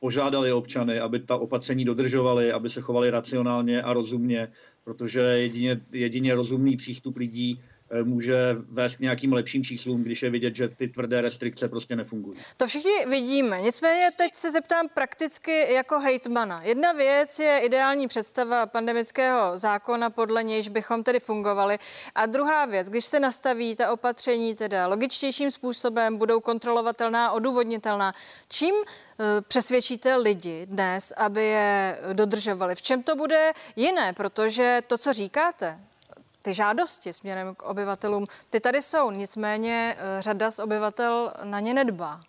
požádali 0.00 0.52
občany, 0.52 1.00
aby 1.00 1.20
ta 1.20 1.36
opatření 1.36 1.84
dodržovali, 1.84 2.52
aby 2.52 2.68
se 2.70 2.80
chovali 2.80 3.10
racionálně 3.10 3.82
a 3.82 3.92
rozumně, 3.92 4.48
protože 4.84 5.20
jedině, 5.20 5.80
jedině 5.92 6.34
rozumný 6.34 6.76
přístup 6.76 7.16
lidí 7.16 7.60
Eh, 7.60 7.75
může 8.02 8.56
vést 8.68 8.96
k 8.96 9.00
nějakým 9.00 9.32
lepším 9.32 9.64
číslům, 9.64 10.02
když 10.02 10.22
je 10.22 10.30
vidět, 10.30 10.56
že 10.56 10.68
ty 10.68 10.88
tvrdé 10.88 11.20
restrikce 11.20 11.68
prostě 11.68 11.96
nefungují. 11.96 12.38
To 12.56 12.66
všichni 12.66 13.06
vidíme. 13.06 13.60
Nicméně 13.60 14.10
teď 14.16 14.34
se 14.34 14.50
zeptám 14.50 14.88
prakticky 14.94 15.72
jako 15.72 16.00
hejtmana. 16.00 16.62
Jedna 16.62 16.92
věc 16.92 17.38
je 17.38 17.60
ideální 17.64 18.08
představa 18.08 18.66
pandemického 18.66 19.56
zákona, 19.56 20.10
podle 20.10 20.42
nějž 20.44 20.68
bychom 20.68 21.02
tedy 21.02 21.20
fungovali. 21.20 21.78
A 22.14 22.26
druhá 22.26 22.64
věc, 22.64 22.88
když 22.88 23.04
se 23.04 23.20
nastaví 23.20 23.76
ta 23.76 23.92
opatření 23.92 24.54
teda 24.54 24.86
logičtějším 24.86 25.50
způsobem, 25.50 26.16
budou 26.16 26.40
kontrolovatelná, 26.40 27.32
odůvodnitelná, 27.32 28.12
čím 28.48 28.74
eh, 28.84 29.24
přesvědčíte 29.40 30.16
lidi 30.16 30.66
dnes, 30.66 31.12
aby 31.16 31.44
je 31.44 31.98
dodržovali? 32.12 32.74
V 32.74 32.82
čem 32.82 33.02
to 33.02 33.16
bude 33.16 33.52
jiné? 33.76 34.12
Protože 34.12 34.82
to, 34.86 34.98
co 34.98 35.12
říkáte, 35.12 35.78
ty 36.46 36.54
žádosti 36.54 37.12
směrem 37.12 37.54
k 37.54 37.62
obyvatelům, 37.62 38.26
ty 38.50 38.60
tady 38.60 38.82
jsou, 38.82 39.10
nicméně 39.10 39.96
eh, 39.98 40.22
řada 40.22 40.50
z 40.50 40.58
obyvatel 40.58 41.32
na 41.44 41.60
ně 41.60 41.74
nedbá. 41.74 42.20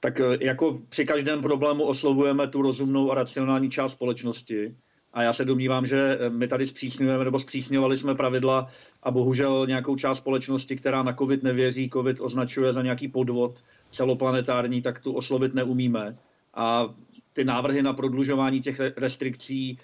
Tak 0.00 0.20
eh, 0.20 0.24
jako 0.40 0.78
při 0.88 1.04
každém 1.04 1.42
problému 1.42 1.84
oslovujeme 1.84 2.48
tu 2.48 2.62
rozumnou 2.62 3.12
a 3.12 3.14
racionální 3.14 3.70
část 3.70 3.92
společnosti. 3.92 4.74
A 5.12 5.22
já 5.22 5.32
se 5.32 5.44
domnívám, 5.44 5.86
že 5.86 6.18
eh, 6.20 6.30
my 6.30 6.48
tady 6.48 6.66
zpřísňujeme 6.66 7.24
nebo 7.24 7.38
zpřísňovali 7.38 7.96
jsme 7.96 8.14
pravidla 8.14 8.70
a 9.02 9.10
bohužel 9.10 9.66
nějakou 9.66 9.96
část 9.96 10.18
společnosti, 10.18 10.76
která 10.76 11.02
na 11.02 11.12
COVID 11.12 11.42
nevěří, 11.42 11.90
COVID 11.92 12.20
označuje 12.20 12.72
za 12.72 12.82
nějaký 12.82 13.08
podvod 13.08 13.64
celoplanetární, 13.90 14.82
tak 14.82 15.00
tu 15.00 15.12
oslovit 15.12 15.54
neumíme. 15.54 16.16
A 16.54 16.94
ty 17.32 17.44
návrhy 17.44 17.82
na 17.82 17.92
prodlužování 17.92 18.60
těch 18.60 18.80
restrikcí 18.96 19.78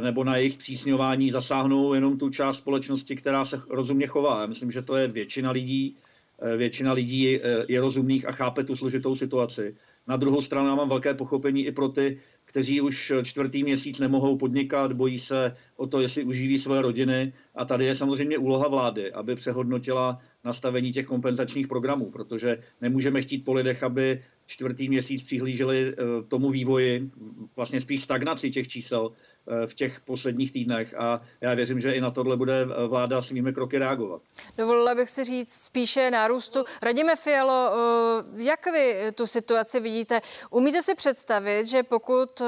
nebo 0.00 0.24
na 0.24 0.36
jejich 0.36 0.52
zpřísňování 0.52 1.30
zasáhnou 1.30 1.94
jenom 1.94 2.18
tu 2.18 2.30
část 2.30 2.56
společnosti, 2.56 3.16
která 3.16 3.44
se 3.44 3.62
rozumně 3.68 4.06
chová. 4.06 4.40
Já 4.40 4.46
myslím, 4.46 4.70
že 4.70 4.82
to 4.82 4.96
je 4.96 5.08
většina 5.08 5.50
lidí, 5.50 5.96
eh, 6.42 6.56
většina 6.56 6.92
lidí 6.92 7.36
eh, 7.36 7.40
je 7.68 7.80
rozumných 7.80 8.28
a 8.28 8.32
chápe 8.32 8.64
tu 8.64 8.76
složitou 8.76 9.16
situaci. 9.16 9.74
Na 10.06 10.16
druhou 10.16 10.42
stranu 10.42 10.68
já 10.68 10.74
mám 10.74 10.88
velké 10.88 11.14
pochopení 11.14 11.66
i 11.66 11.72
pro 11.72 11.88
ty, 11.88 12.20
kteří 12.44 12.80
už 12.80 13.12
čtvrtý 13.22 13.62
měsíc 13.62 13.98
nemohou 13.98 14.36
podnikat, 14.36 14.92
bojí 14.92 15.18
se 15.18 15.56
o 15.76 15.86
to, 15.86 16.00
jestli 16.00 16.24
uživí 16.24 16.58
své 16.58 16.82
rodiny. 16.82 17.32
A 17.54 17.64
tady 17.64 17.86
je 17.86 17.94
samozřejmě 17.94 18.38
úloha 18.38 18.68
vlády, 18.68 19.12
aby 19.12 19.34
přehodnotila 19.34 20.18
nastavení 20.44 20.92
těch 20.92 21.06
kompenzačních 21.06 21.68
programů, 21.68 22.10
protože 22.10 22.58
nemůžeme 22.80 23.22
chtít 23.22 23.44
po 23.44 23.52
lidech, 23.52 23.82
aby 23.82 24.22
čtvrtý 24.50 24.88
měsíc 24.88 25.22
přihlíželi 25.22 25.94
tomu 26.28 26.50
vývoji, 26.50 27.10
vlastně 27.56 27.80
spíš 27.80 28.02
stagnaci 28.02 28.50
těch 28.50 28.68
čísel, 28.68 29.12
Eh, 29.48 29.66
v 29.66 29.74
těch 29.74 30.00
posledních 30.00 30.52
týdnech 30.52 30.94
a 30.94 31.20
já 31.40 31.54
věřím, 31.54 31.80
že 31.80 31.92
i 31.92 32.00
na 32.00 32.10
tohle 32.10 32.36
bude 32.36 32.62
eh, 32.62 32.86
vláda 32.86 33.20
svými 33.20 33.52
kroky 33.52 33.78
reagovat. 33.78 34.22
Dovolila 34.58 34.94
bych 34.94 35.10
si 35.10 35.24
říct 35.24 35.52
spíše 35.52 36.10
nárůstu. 36.10 36.64
Radíme 36.82 37.16
Fialo, 37.16 37.70
eh, 37.72 38.42
jak 38.42 38.66
vy 38.66 39.12
tu 39.14 39.26
situaci 39.26 39.80
vidíte? 39.80 40.20
Umíte 40.50 40.82
si 40.82 40.94
představit, 40.94 41.66
že 41.66 41.82
pokud 41.82 42.42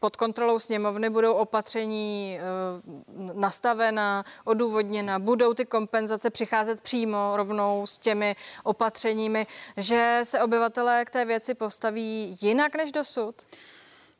pod 0.00 0.16
kontrolou 0.16 0.58
sněmovny 0.58 1.10
budou 1.10 1.32
opatření 1.32 2.38
nastavena, 3.32 4.24
odůvodněna, 4.44 5.18
budou 5.18 5.54
ty 5.54 5.64
kompenzace 5.64 6.30
přicházet 6.30 6.80
přímo 6.80 7.32
rovnou 7.36 7.86
s 7.86 7.98
těmi 7.98 8.36
opatřeními, 8.64 9.46
že 9.76 10.20
se 10.22 10.42
obyvatelé 10.42 11.04
k 11.04 11.10
té 11.10 11.24
věci 11.24 11.54
postaví 11.54 12.38
jinak 12.40 12.76
než 12.76 12.92
dosud? 12.92 13.34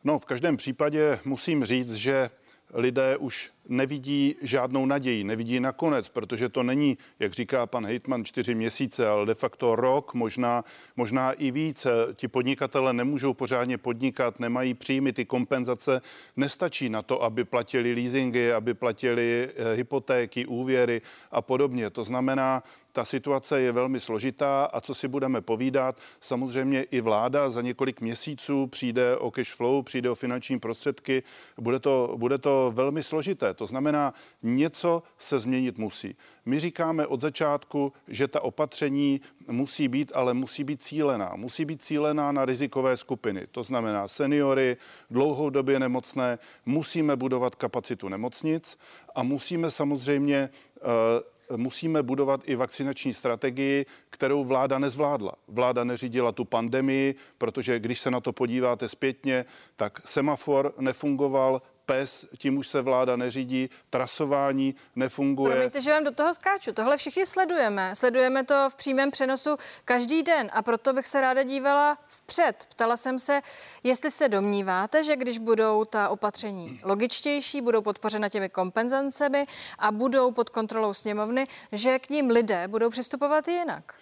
No, 0.04 0.18
v 0.18 0.24
každém 0.24 0.56
případě 0.56 1.18
musím 1.24 1.64
říct, 1.64 1.94
že 1.94 2.30
lidé 2.74 3.16
už 3.16 3.50
nevidí 3.70 4.34
žádnou 4.42 4.86
naději, 4.86 5.24
nevidí 5.24 5.60
nakonec, 5.60 6.08
protože 6.08 6.48
to 6.48 6.62
není, 6.62 6.98
jak 7.18 7.32
říká 7.32 7.66
pan 7.66 7.86
Hejtman, 7.86 8.24
čtyři 8.24 8.54
měsíce, 8.54 9.08
ale 9.08 9.26
de 9.26 9.34
facto 9.34 9.76
rok, 9.76 10.14
možná, 10.14 10.64
možná 10.96 11.32
i 11.32 11.50
více. 11.50 11.90
Ti 12.14 12.28
podnikatele 12.28 12.92
nemůžou 12.92 13.34
pořádně 13.34 13.78
podnikat, 13.78 14.40
nemají 14.40 14.74
příjmy, 14.74 15.12
ty 15.12 15.24
kompenzace 15.24 16.00
nestačí 16.36 16.88
na 16.88 17.02
to, 17.02 17.22
aby 17.22 17.44
platili 17.44 17.94
leasingy, 17.94 18.52
aby 18.52 18.74
platili 18.74 19.48
eh, 19.48 19.74
hypotéky, 19.74 20.46
úvěry 20.46 21.02
a 21.30 21.42
podobně. 21.42 21.90
To 21.90 22.04
znamená, 22.04 22.62
ta 22.92 23.04
situace 23.04 23.60
je 23.60 23.72
velmi 23.72 24.00
složitá 24.00 24.64
a 24.64 24.80
co 24.80 24.94
si 24.94 25.08
budeme 25.08 25.40
povídat, 25.40 25.96
samozřejmě 26.20 26.82
i 26.82 27.00
vláda 27.00 27.50
za 27.50 27.62
několik 27.62 28.00
měsíců 28.00 28.66
přijde 28.66 29.16
o 29.16 29.30
cash 29.30 29.54
flow, 29.54 29.82
přijde 29.82 30.10
o 30.10 30.14
finanční 30.14 30.60
prostředky, 30.60 31.22
bude 31.58 31.78
to, 31.78 32.14
bude 32.16 32.38
to 32.38 32.72
velmi 32.74 33.02
složité. 33.02 33.54
To 33.60 33.66
znamená, 33.66 34.14
něco 34.42 35.02
se 35.18 35.38
změnit 35.38 35.78
musí. 35.78 36.16
My 36.46 36.60
říkáme 36.60 37.06
od 37.06 37.20
začátku, 37.20 37.92
že 38.08 38.28
ta 38.28 38.40
opatření 38.40 39.20
musí 39.48 39.88
být, 39.88 40.12
ale 40.14 40.34
musí 40.34 40.64
být 40.64 40.82
cílená. 40.82 41.32
Musí 41.36 41.64
být 41.64 41.82
cílená 41.82 42.32
na 42.32 42.44
rizikové 42.44 42.96
skupiny. 42.96 43.46
To 43.50 43.62
znamená 43.62 44.08
seniory, 44.08 44.76
dlouhodobě 45.10 45.78
nemocné. 45.78 46.38
Musíme 46.66 47.16
budovat 47.16 47.54
kapacitu 47.54 48.08
nemocnic 48.08 48.78
a 49.14 49.22
musíme 49.22 49.70
samozřejmě 49.70 50.48
uh, 50.80 51.56
musíme 51.56 52.02
budovat 52.02 52.40
i 52.44 52.56
vakcinační 52.56 53.14
strategii, 53.14 53.86
kterou 54.10 54.44
vláda 54.44 54.78
nezvládla. 54.78 55.32
Vláda 55.48 55.84
neřídila 55.84 56.32
tu 56.32 56.44
pandemii, 56.44 57.14
protože 57.38 57.78
když 57.78 58.00
se 58.00 58.10
na 58.10 58.20
to 58.20 58.32
podíváte 58.32 58.88
zpětně, 58.88 59.44
tak 59.76 60.00
semafor 60.04 60.74
nefungoval, 60.78 61.62
PES, 61.90 62.24
tím 62.38 62.58
už 62.58 62.68
se 62.68 62.82
vláda 62.82 63.16
neřídí, 63.16 63.70
trasování 63.90 64.74
nefunguje. 64.96 65.52
Promiňte, 65.52 65.80
že 65.80 65.90
vám 65.90 66.04
do 66.04 66.10
toho 66.10 66.34
skáču. 66.34 66.72
Tohle 66.72 66.96
všichni 66.96 67.26
sledujeme. 67.26 67.96
Sledujeme 67.96 68.44
to 68.44 68.68
v 68.70 68.74
přímém 68.74 69.10
přenosu 69.10 69.56
každý 69.84 70.22
den 70.22 70.50
a 70.52 70.62
proto 70.62 70.92
bych 70.92 71.06
se 71.06 71.20
ráda 71.20 71.42
dívala 71.42 71.98
vpřed. 72.06 72.66
Ptala 72.68 72.96
jsem 72.96 73.18
se, 73.18 73.40
jestli 73.82 74.10
se 74.10 74.28
domníváte, 74.28 75.04
že 75.04 75.16
když 75.16 75.38
budou 75.38 75.84
ta 75.84 76.08
opatření 76.08 76.80
logičtější, 76.84 77.60
budou 77.60 77.82
podpořena 77.82 78.28
těmi 78.28 78.48
kompenzancemi 78.48 79.46
a 79.78 79.92
budou 79.92 80.30
pod 80.30 80.50
kontrolou 80.50 80.94
sněmovny, 80.94 81.46
že 81.72 81.98
k 81.98 82.10
ním 82.10 82.30
lidé 82.30 82.68
budou 82.68 82.90
přistupovat 82.90 83.48
jinak. 83.48 83.94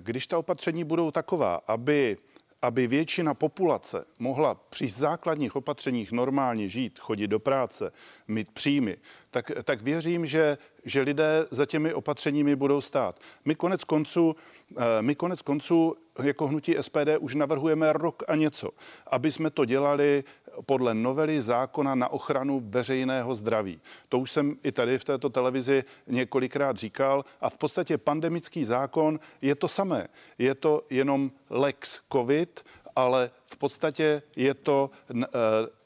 Když 0.00 0.26
ta 0.26 0.38
opatření 0.38 0.84
budou 0.84 1.10
taková, 1.10 1.60
aby 1.66 2.18
aby 2.62 2.86
většina 2.86 3.34
populace 3.34 4.04
mohla 4.18 4.54
při 4.54 4.88
základních 4.88 5.56
opatřeních 5.56 6.12
normálně 6.12 6.68
žít, 6.68 6.98
chodit 6.98 7.26
do 7.26 7.40
práce, 7.40 7.92
mít 8.28 8.50
příjmy, 8.52 8.96
tak, 9.30 9.50
tak 9.64 9.82
věřím, 9.82 10.26
že, 10.26 10.58
že 10.84 11.00
lidé 11.00 11.46
za 11.50 11.66
těmi 11.66 11.94
opatřeními 11.94 12.56
budou 12.56 12.80
stát. 12.80 13.20
My 13.44 13.54
konec 13.54 13.84
konců, 13.84 14.36
eh, 14.78 15.02
my 15.02 15.14
konec 15.14 15.42
konců 15.42 15.96
jako 16.22 16.46
hnutí 16.46 16.76
SPD 16.80 17.18
už 17.18 17.34
navrhujeme 17.34 17.92
rok 17.92 18.22
a 18.28 18.36
něco, 18.36 18.70
aby 19.06 19.32
jsme 19.32 19.50
to 19.50 19.64
dělali 19.64 20.24
podle 20.66 20.94
novely 20.94 21.40
zákona 21.40 21.94
na 21.94 22.08
ochranu 22.08 22.62
veřejného 22.64 23.34
zdraví. 23.34 23.80
To 24.08 24.18
už 24.18 24.30
jsem 24.30 24.56
i 24.62 24.72
tady 24.72 24.98
v 24.98 25.04
této 25.04 25.30
televizi 25.30 25.84
několikrát 26.06 26.76
říkal 26.76 27.24
a 27.40 27.50
v 27.50 27.56
podstatě 27.56 27.98
pandemický 27.98 28.64
zákon 28.64 29.20
je 29.42 29.54
to 29.54 29.68
samé. 29.68 30.08
Je 30.38 30.54
to 30.54 30.82
jenom 30.90 31.30
lex 31.50 32.00
covid, 32.12 32.64
ale 32.96 33.30
v 33.52 33.56
podstatě 33.56 34.22
je 34.36 34.54
to, 34.54 34.90
eh, 35.10 35.26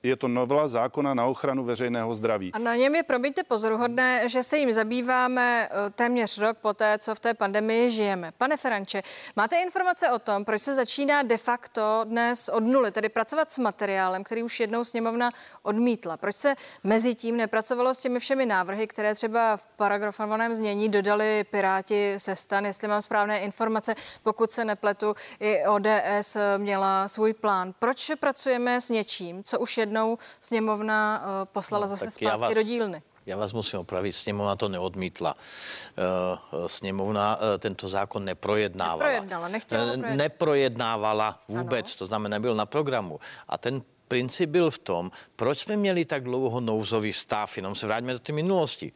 je 0.02 0.16
to 0.16 0.28
novela 0.28 0.68
zákona 0.68 1.14
na 1.14 1.24
ochranu 1.26 1.64
veřejného 1.64 2.14
zdraví. 2.14 2.52
A 2.52 2.58
na 2.58 2.76
něm 2.76 2.94
je, 2.94 3.02
promiňte, 3.02 3.42
pozoruhodné, 3.42 4.28
že 4.28 4.42
se 4.42 4.58
jim 4.58 4.72
zabýváme 4.72 5.68
eh, 5.70 5.90
téměř 5.90 6.38
rok 6.38 6.58
poté, 6.58 6.98
co 6.98 7.14
v 7.14 7.20
té 7.20 7.34
pandemii 7.34 7.90
žijeme. 7.90 8.32
Pane 8.38 8.56
Feranče, 8.56 9.02
máte 9.36 9.56
informace 9.56 10.10
o 10.10 10.18
tom, 10.18 10.44
proč 10.44 10.62
se 10.62 10.74
začíná 10.74 11.22
de 11.22 11.36
facto 11.36 12.04
dnes 12.04 12.48
od 12.48 12.60
nuly, 12.60 12.92
tedy 12.92 13.08
pracovat 13.08 13.50
s 13.50 13.58
materiálem, 13.58 14.24
který 14.24 14.42
už 14.42 14.60
jednou 14.60 14.84
sněmovna 14.84 15.30
odmítla? 15.62 16.16
Proč 16.16 16.36
se 16.36 16.54
mezi 16.84 17.14
tím 17.14 17.36
nepracovalo 17.36 17.94
s 17.94 17.98
těmi 17.98 18.18
všemi 18.18 18.46
návrhy, 18.46 18.86
které 18.86 19.14
třeba 19.14 19.56
v 19.56 19.66
paragrafovaném 19.76 20.54
znění 20.54 20.88
dodali 20.88 21.44
Piráti 21.50 22.14
se 22.16 22.36
stan, 22.36 22.66
jestli 22.66 22.88
mám 22.88 23.02
správné 23.02 23.40
informace, 23.40 23.94
pokud 24.22 24.50
se 24.50 24.64
nepletu, 24.64 25.14
i 25.40 25.66
ODS 25.66 26.36
měla 26.56 27.08
svůj 27.08 27.34
plán. 27.34 27.55
Proč 27.78 28.10
pracujeme 28.20 28.80
s 28.80 28.90
něčím, 28.90 29.44
co 29.44 29.58
už 29.58 29.78
jednou 29.78 30.18
sněmovna 30.40 31.24
eh, 31.24 31.46
poslala 31.52 31.86
no, 31.86 31.88
zase 31.88 32.10
zpátky 32.10 32.40
vás... 32.40 32.54
do 32.54 32.62
dílny? 32.62 33.02
Já 33.26 33.36
vás 33.36 33.52
musím 33.52 33.78
opravit, 33.78 34.12
sněmovna 34.12 34.56
to 34.56 34.68
neodmítla. 34.68 35.34
Eh, 35.36 36.68
sněmovna 36.68 37.38
eh, 37.38 37.58
tento 37.58 37.88
zákon 37.88 38.24
neprojednávala. 38.24 39.10
Neprojednala, 39.10 39.48
nechtěla 39.48 39.84
projednávat. 39.84 40.16
Neprojednávala 40.16 41.42
vůbec, 41.48 41.86
ano. 41.86 41.98
to 41.98 42.06
znamená, 42.06 42.34
nebyl 42.36 42.54
na 42.54 42.66
programu. 42.66 43.20
A 43.48 43.58
ten 43.58 43.82
princip 44.08 44.50
byl 44.50 44.70
v 44.70 44.78
tom, 44.78 45.10
proč 45.36 45.58
jsme 45.58 45.76
měli 45.76 46.04
tak 46.04 46.24
dlouho 46.24 46.60
nouzový 46.60 47.12
stav, 47.12 47.56
jenom 47.56 47.74
se 47.74 47.86
vrátíme 47.86 48.12
do 48.12 48.18
té 48.18 48.32
minulosti. 48.32 48.92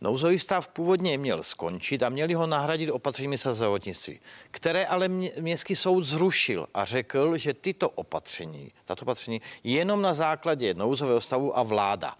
Nouzový 0.00 0.38
stav 0.38 0.68
původně 0.68 1.18
měl 1.18 1.42
skončit 1.42 2.02
a 2.02 2.08
měli 2.08 2.34
ho 2.34 2.46
nahradit 2.46 2.90
opatřeními 2.90 3.38
se 3.38 3.54
zdravotnictví, 3.54 4.20
které 4.50 4.86
ale 4.86 5.08
městský 5.08 5.76
soud 5.76 6.02
zrušil 6.02 6.66
a 6.74 6.84
řekl, 6.84 7.36
že 7.36 7.54
tyto 7.54 7.90
opatření, 7.90 8.72
tato 8.84 9.02
opatření 9.02 9.40
jenom 9.64 10.02
na 10.02 10.14
základě 10.14 10.74
nouzového 10.74 11.20
stavu 11.20 11.58
a 11.58 11.62
vláda. 11.62 12.16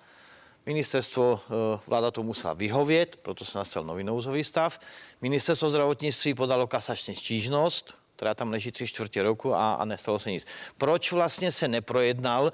Ministerstvo, 0.67 1.41
eh, 1.47 1.81
vláda 1.87 2.11
to 2.11 2.23
musela 2.23 2.55
vyhovět, 2.55 3.17
proto 3.17 3.45
se 3.45 3.59
nastal 3.59 3.85
nový 3.85 4.05
nouzový 4.05 4.45
stav. 4.45 4.81
Ministerstvo 5.21 5.71
zdravotnictví 5.71 6.35
podalo 6.35 6.67
kasační 6.67 7.15
stížnost, 7.15 7.95
která 8.17 8.35
tam 8.35 8.51
leží 8.51 8.73
tři 8.73 8.87
čtvrtě 8.87 9.23
roku 9.23 9.55
a, 9.55 9.75
a 9.75 9.85
nestalo 9.85 10.19
se 10.19 10.31
nic. 10.31 10.47
Proč 10.79 11.13
vlastně 11.13 11.53
se 11.53 11.69
neprojednal 11.69 12.45
uh, 12.45 12.51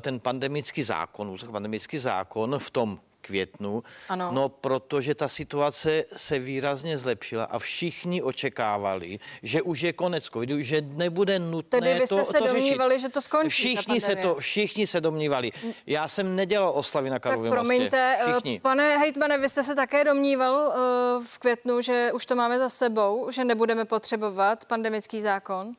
ten 0.00 0.20
pandemický 0.20 0.82
zákon, 0.82 1.36
pandemický 1.50 1.98
zákon 1.98 2.58
v 2.58 2.70
tom 2.70 3.00
květnu. 3.20 3.82
Ano. 4.08 4.30
No, 4.32 4.48
protože 4.48 5.14
ta 5.14 5.28
situace 5.28 6.04
se 6.16 6.38
výrazně 6.38 6.98
zlepšila 6.98 7.44
a 7.44 7.58
všichni 7.58 8.22
očekávali, 8.22 9.18
že 9.42 9.62
už 9.62 9.80
je 9.80 9.92
konec 9.92 10.24
covidu, 10.24 10.62
že 10.62 10.80
nebude 10.80 11.38
nutné 11.38 11.80
Tedy 11.80 11.94
vy 11.94 12.06
jste 12.06 12.16
to, 12.16 12.24
se 12.24 12.38
to 12.38 12.46
domnívali, 12.46 12.94
řešit. 12.94 13.02
že 13.02 13.08
to 13.08 13.20
skončí. 13.20 13.48
Všichni 13.48 14.00
se, 14.00 14.16
to, 14.16 14.34
všichni 14.34 14.86
se 14.86 15.00
domnívali. 15.00 15.50
Já 15.86 16.08
jsem 16.08 16.36
nedělal 16.36 16.72
oslavy 16.74 17.10
na 17.10 17.18
Karlově 17.18 17.50
tak 17.50 17.58
promiňte, 17.58 18.16
mostě. 18.16 18.32
Všichni. 18.32 18.60
pane 18.60 18.98
hejtmane, 18.98 19.38
vy 19.38 19.48
jste 19.48 19.62
se 19.62 19.74
také 19.74 20.04
domníval 20.04 20.54
uh, 20.54 21.24
v 21.24 21.38
květnu, 21.38 21.80
že 21.80 22.10
už 22.14 22.26
to 22.26 22.34
máme 22.34 22.58
za 22.58 22.68
sebou, 22.68 23.30
že 23.30 23.44
nebudeme 23.44 23.84
potřebovat 23.84 24.64
pandemický 24.64 25.22
zákon? 25.22 25.74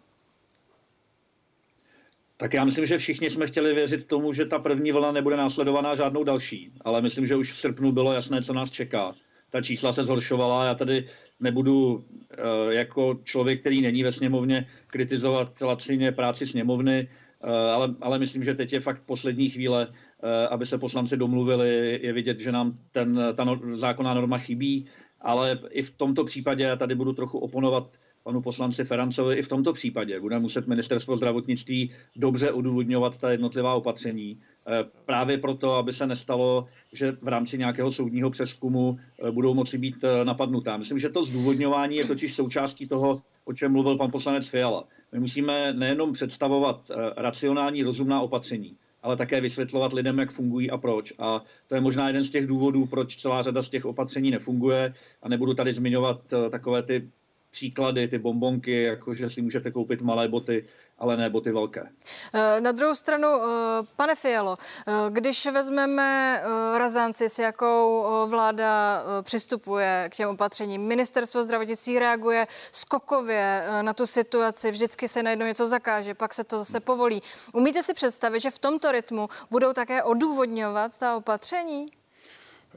Tak 2.41 2.53
já 2.53 2.65
myslím, 2.65 2.85
že 2.85 2.97
všichni 2.97 3.29
jsme 3.29 3.47
chtěli 3.47 3.73
věřit 3.73 4.07
tomu, 4.07 4.33
že 4.33 4.45
ta 4.45 4.59
první 4.59 4.91
vlna 4.91 5.11
nebude 5.11 5.37
následovaná 5.37 5.95
žádnou 5.95 6.23
další, 6.23 6.71
ale 6.81 7.01
myslím, 7.01 7.25
že 7.25 7.35
už 7.35 7.51
v 7.51 7.57
srpnu 7.57 7.91
bylo 7.91 8.13
jasné, 8.13 8.41
co 8.41 8.53
nás 8.53 8.71
čeká. 8.71 9.13
Ta 9.49 9.61
čísla 9.61 9.93
se 9.93 10.03
zhoršovala, 10.03 10.65
já 10.65 10.75
tady 10.75 11.07
nebudu 11.39 12.05
eh, 12.31 12.73
jako 12.73 13.19
člověk, 13.23 13.59
který 13.59 13.81
není 13.81 14.03
ve 14.03 14.11
sněmovně, 14.11 14.67
kritizovat 14.87 15.61
lacině 15.61 16.11
práci 16.11 16.45
sněmovny, 16.45 17.07
eh, 17.43 17.71
ale, 17.71 17.95
ale 18.01 18.19
myslím, 18.19 18.43
že 18.43 18.55
teď 18.55 18.73
je 18.73 18.79
fakt 18.79 19.01
poslední 19.05 19.49
chvíle, 19.49 19.87
eh, 20.23 20.47
aby 20.47 20.65
se 20.65 20.77
poslanci 20.77 21.17
domluvili, 21.17 21.99
je 22.01 22.13
vidět, 22.13 22.39
že 22.39 22.51
nám 22.51 22.79
ten, 22.91 23.19
ta 23.35 23.43
no, 23.43 23.59
zákonná 23.73 24.13
norma 24.13 24.37
chybí, 24.37 24.87
ale 25.21 25.59
i 25.69 25.81
v 25.81 25.91
tomto 25.91 26.23
případě, 26.23 26.63
já 26.63 26.75
tady 26.75 26.95
budu 26.95 27.13
trochu 27.13 27.39
oponovat 27.39 27.97
panu 28.29 28.41
poslanci 28.41 28.83
Ferancovi 28.85 29.35
i 29.35 29.41
v 29.41 29.47
tomto 29.47 29.73
případě. 29.73 30.19
Bude 30.19 30.39
muset 30.39 30.67
ministerstvo 30.67 31.17
zdravotnictví 31.17 31.91
dobře 32.15 32.51
odůvodňovat 32.51 33.17
ta 33.17 33.31
jednotlivá 33.31 33.73
opatření. 33.73 34.37
Eh, 34.67 34.85
právě 35.05 35.37
proto, 35.37 35.73
aby 35.73 35.93
se 35.93 36.07
nestalo, 36.07 36.67
že 36.93 37.11
v 37.21 37.27
rámci 37.27 37.57
nějakého 37.57 37.91
soudního 37.91 38.29
přeskumu 38.29 38.99
eh, 38.99 39.31
budou 39.31 39.53
moci 39.53 39.77
být 39.77 40.03
eh, 40.03 40.25
napadnutá. 40.25 40.77
Myslím, 40.77 40.99
že 40.99 41.09
to 41.09 41.23
zdůvodňování 41.23 41.95
je 41.95 42.05
totiž 42.05 42.35
součástí 42.35 42.87
toho, 42.87 43.21
o 43.45 43.53
čem 43.53 43.71
mluvil 43.71 43.97
pan 43.97 44.11
poslanec 44.11 44.47
Fiala. 44.47 44.83
My 45.11 45.19
musíme 45.19 45.73
nejenom 45.73 46.13
představovat 46.13 46.91
racionální, 47.17 47.83
rozumná 47.83 48.21
opatření, 48.21 48.75
ale 49.03 49.17
také 49.17 49.41
vysvětlovat 49.41 49.93
lidem, 49.93 50.19
jak 50.19 50.31
fungují 50.31 50.71
a 50.71 50.77
proč. 50.77 51.13
A 51.19 51.43
to 51.67 51.75
je 51.75 51.81
možná 51.81 52.07
jeden 52.07 52.23
z 52.23 52.29
těch 52.29 52.47
důvodů, 52.47 52.85
proč 52.85 53.17
celá 53.17 53.41
řada 53.41 53.61
z 53.61 53.69
těch 53.69 53.85
opatření 53.85 54.31
nefunguje. 54.31 54.93
A 55.23 55.29
nebudu 55.29 55.53
tady 55.53 55.73
zmiňovat 55.73 56.21
takové 56.51 56.83
ty 56.83 57.09
příklady, 57.51 58.07
ty 58.07 58.17
bombonky, 58.17 58.83
jako 58.83 59.13
že 59.13 59.29
si 59.29 59.41
můžete 59.41 59.71
koupit 59.71 60.01
malé 60.01 60.27
boty, 60.27 60.65
ale 60.97 61.17
ne 61.17 61.29
boty 61.29 61.51
velké. 61.51 61.89
Eh, 62.33 62.61
na 62.61 62.71
druhou 62.71 62.95
stranu, 62.95 63.27
eh, 63.27 63.47
pane 63.95 64.15
Fialo, 64.15 64.57
eh, 64.87 64.91
když 65.09 65.45
vezmeme 65.45 66.41
razanci, 66.77 67.29
s 67.29 67.39
jakou 67.39 68.05
vláda 68.27 69.03
přistupuje 69.21 70.09
k 70.11 70.15
těm 70.15 70.29
opatřením, 70.29 70.81
ministerstvo 70.81 71.43
zdravotnictví 71.43 71.99
reaguje 71.99 72.47
skokově 72.71 73.67
na 73.81 73.93
tu 73.93 74.05
situaci, 74.05 74.71
vždycky 74.71 75.07
se 75.07 75.23
najednou 75.23 75.45
něco 75.45 75.67
zakáže, 75.67 76.13
pak 76.13 76.33
se 76.33 76.43
to 76.43 76.59
zase 76.59 76.79
povolí. 76.79 77.21
Umíte 77.53 77.83
si 77.83 77.93
představit, 77.93 78.39
že 78.39 78.51
v 78.51 78.59
tomto 78.59 78.91
rytmu 78.91 79.29
budou 79.51 79.73
také 79.73 80.03
odůvodňovat 80.03 80.97
ta 80.97 81.15
opatření? 81.15 81.98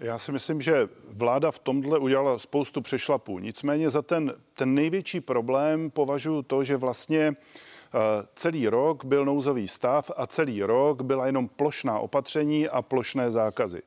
Já 0.03 0.19
si 0.19 0.33
myslím, 0.33 0.61
že 0.61 0.89
vláda 1.09 1.51
v 1.51 1.59
tomhle 1.59 1.99
udělala 1.99 2.39
spoustu 2.39 2.81
přešlapů. 2.81 3.39
Nicméně 3.39 3.91
za 3.91 4.03
ten, 4.03 4.35
ten 4.55 4.75
největší 4.75 5.21
problém 5.21 5.91
považuji 5.91 6.43
to, 6.43 6.65
že 6.65 6.77
vlastně 6.77 7.33
eh, 7.33 7.99
celý 8.35 8.69
rok 8.69 9.05
byl 9.05 9.25
nouzový 9.25 9.69
stav 9.69 10.11
a 10.17 10.27
celý 10.27 10.63
rok 10.63 11.03
byla 11.03 11.27
jenom 11.27 11.49
plošná 11.49 11.99
opatření 11.99 12.69
a 12.69 12.83
plošné 12.83 13.31
zákazy. 13.31 13.83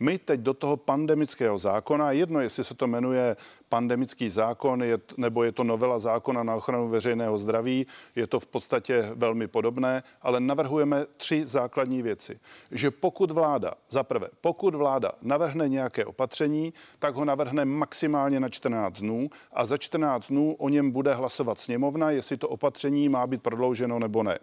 My 0.00 0.18
teď 0.18 0.40
do 0.40 0.54
toho 0.54 0.76
pandemického 0.76 1.58
zákona, 1.58 2.12
jedno 2.12 2.40
jestli 2.40 2.64
se 2.64 2.74
to 2.74 2.86
jmenuje 2.86 3.36
pandemický 3.70 4.28
zákon 4.28 4.82
je, 4.82 4.98
nebo 5.16 5.44
je 5.44 5.52
to 5.52 5.64
novela 5.64 5.98
zákona 5.98 6.42
na 6.42 6.54
ochranu 6.54 6.88
veřejného 6.88 7.38
zdraví, 7.38 7.86
je 8.16 8.26
to 8.26 8.40
v 8.40 8.46
podstatě 8.46 9.10
velmi 9.14 9.48
podobné, 9.48 10.02
ale 10.22 10.40
navrhujeme 10.40 11.06
tři 11.16 11.46
základní 11.46 12.02
věci. 12.02 12.40
Že 12.70 12.90
pokud 12.90 13.30
vláda, 13.30 13.74
za 13.90 14.02
prvé, 14.02 14.28
pokud 14.40 14.74
vláda 14.74 15.12
navrhne 15.22 15.68
nějaké 15.68 16.04
opatření, 16.04 16.74
tak 16.98 17.14
ho 17.14 17.24
navrhne 17.24 17.64
maximálně 17.64 18.40
na 18.40 18.48
14 18.48 19.00
dnů 19.00 19.30
a 19.52 19.66
za 19.66 19.76
14 19.76 20.28
dnů 20.28 20.54
o 20.58 20.68
něm 20.68 20.90
bude 20.90 21.14
hlasovat 21.14 21.58
sněmovna, 21.58 22.10
jestli 22.10 22.36
to 22.36 22.48
opatření 22.48 23.08
má 23.08 23.26
být 23.26 23.42
prodlouženo 23.42 23.98
nebo 23.98 24.22
ne. 24.22 24.38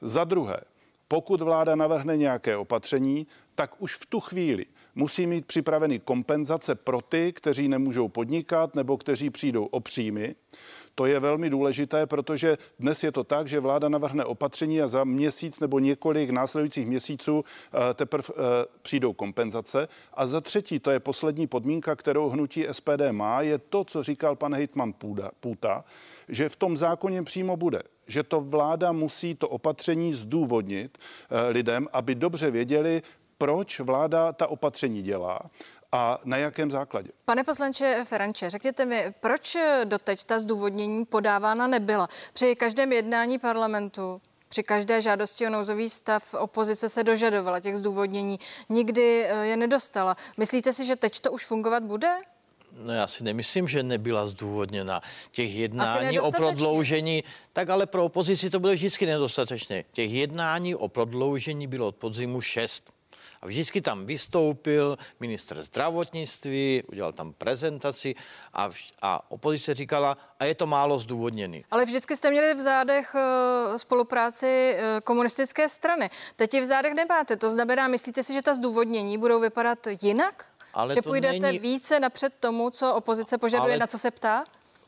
Za 0.00 0.24
druhé, 0.24 0.60
pokud 1.08 1.42
vláda 1.42 1.76
navrhne 1.76 2.16
nějaké 2.16 2.56
opatření, 2.56 3.26
tak 3.54 3.70
už 3.78 3.94
v 3.94 4.06
tu 4.06 4.20
chvíli 4.20 4.66
musí 4.94 5.26
mít 5.26 5.46
připraveny 5.46 5.98
kompenzace 5.98 6.74
pro 6.74 7.00
ty, 7.00 7.32
kteří 7.32 7.68
nemůžou 7.68 8.08
podnikat 8.08 8.74
nebo 8.74 8.96
kteří 8.96 9.30
přijdou 9.30 9.64
o 9.64 9.80
příjmy. 9.80 10.34
To 10.94 11.06
je 11.06 11.20
velmi 11.20 11.50
důležité, 11.50 12.06
protože 12.06 12.58
dnes 12.78 13.04
je 13.04 13.12
to 13.12 13.24
tak, 13.24 13.48
že 13.48 13.60
vláda 13.60 13.88
navrhne 13.88 14.24
opatření 14.24 14.82
a 14.82 14.88
za 14.88 15.04
měsíc 15.04 15.60
nebo 15.60 15.78
několik 15.78 16.30
následujících 16.30 16.86
měsíců 16.86 17.44
eh, 17.44 17.94
teprve 17.94 18.24
eh, 18.30 18.66
přijdou 18.82 19.12
kompenzace. 19.12 19.88
A 20.14 20.26
za 20.26 20.40
třetí, 20.40 20.78
to 20.78 20.90
je 20.90 21.00
poslední 21.00 21.46
podmínka, 21.46 21.96
kterou 21.96 22.28
hnutí 22.28 22.66
SPD 22.72 23.10
má, 23.10 23.42
je 23.42 23.58
to, 23.58 23.84
co 23.84 24.02
říkal 24.02 24.36
pan 24.36 24.54
hejtman 24.54 24.94
Půta, 25.40 25.84
že 26.28 26.48
v 26.48 26.56
tom 26.56 26.76
zákoně 26.76 27.22
přímo 27.22 27.56
bude, 27.56 27.82
že 28.06 28.22
to 28.22 28.40
vláda 28.40 28.92
musí 28.92 29.34
to 29.34 29.48
opatření 29.48 30.12
zdůvodnit 30.12 30.98
eh, 30.98 31.48
lidem, 31.48 31.88
aby 31.92 32.14
dobře 32.14 32.50
věděli, 32.50 33.02
proč 33.44 33.80
vláda 33.80 34.32
ta 34.32 34.46
opatření 34.46 35.02
dělá 35.02 35.40
a 35.92 36.18
na 36.24 36.36
jakém 36.36 36.70
základě. 36.70 37.08
Pane 37.24 37.44
poslanče 37.44 38.04
Feranče, 38.04 38.50
řekněte 38.50 38.86
mi, 38.86 39.14
proč 39.20 39.56
doteď 39.84 40.24
ta 40.24 40.38
zdůvodnění 40.38 41.04
podávána 41.04 41.66
nebyla? 41.66 42.08
Při 42.32 42.56
každém 42.56 42.92
jednání 42.92 43.38
parlamentu 43.38 44.20
při 44.48 44.62
každé 44.62 45.02
žádosti 45.02 45.46
o 45.46 45.50
nouzový 45.50 45.90
stav 45.90 46.34
opozice 46.34 46.88
se 46.88 47.04
dožadovala 47.04 47.60
těch 47.60 47.76
zdůvodnění, 47.76 48.38
nikdy 48.68 49.24
eh, 49.24 49.46
je 49.46 49.56
nedostala. 49.56 50.16
Myslíte 50.36 50.72
si, 50.72 50.86
že 50.86 50.96
teď 50.96 51.20
to 51.20 51.32
už 51.32 51.46
fungovat 51.46 51.82
bude? 51.82 52.08
No 52.82 52.92
já 52.92 53.06
si 53.06 53.24
nemyslím, 53.24 53.68
že 53.68 53.82
nebyla 53.82 54.26
zdůvodněna. 54.26 55.00
Těch 55.30 55.54
jednání 55.54 56.20
o 56.20 56.32
prodloužení, 56.32 57.24
tak 57.52 57.70
ale 57.70 57.86
pro 57.86 58.04
opozici 58.04 58.50
to 58.50 58.60
bylo 58.60 58.72
vždycky 58.72 59.06
nedostatečné. 59.06 59.84
Těch 59.92 60.10
jednání 60.10 60.74
o 60.74 60.88
prodloužení 60.88 61.66
bylo 61.66 61.88
od 61.88 61.96
podzimu 61.96 62.40
šest 62.40 62.94
A 63.44 63.46
vždycky 63.46 63.80
tam 63.80 64.06
vystoupil 64.06 64.98
minister 65.20 65.62
zdravotnictví, 65.62 66.82
udělal 66.88 67.12
tam 67.12 67.32
prezentaci 67.32 68.14
a, 68.52 68.68
vž- 68.70 68.92
a 69.02 69.30
opozice 69.30 69.74
říkala, 69.74 70.16
a 70.40 70.44
je 70.44 70.54
to 70.54 70.66
málo 70.66 70.98
zdůvodněný. 70.98 71.64
Ale 71.70 71.84
vždycky 71.84 72.16
jste 72.16 72.30
měli 72.30 72.54
v 72.54 72.60
zádech 72.60 73.14
eh, 73.14 73.78
spolupráci 73.78 74.76
eh, 74.76 75.00
komunistické 75.04 75.68
strany. 75.68 76.10
Teď 76.36 76.54
ji 76.54 76.60
v 76.60 76.64
zádech 76.64 76.94
nemáte. 76.94 77.36
To 77.36 77.50
znamená, 77.50 77.88
myslíte 77.88 78.22
si, 78.22 78.32
že 78.32 78.42
ta 78.42 78.54
zdůvodnění 78.54 79.18
budou 79.18 79.40
vypadat 79.40 79.78
jinak? 80.02 80.44
Ale 80.74 80.94
že 80.94 81.02
půjdete 81.02 81.38
není- 81.38 81.58
více 81.58 82.00
napřed 82.00 82.32
tomu, 82.40 82.70
co 82.70 82.94
opozice 82.94 83.38
požaduje, 83.38 83.72
Ale- 83.72 83.78
na 83.80 83.86
co 83.86 83.98
se 83.98 84.10
ptá? 84.10 84.44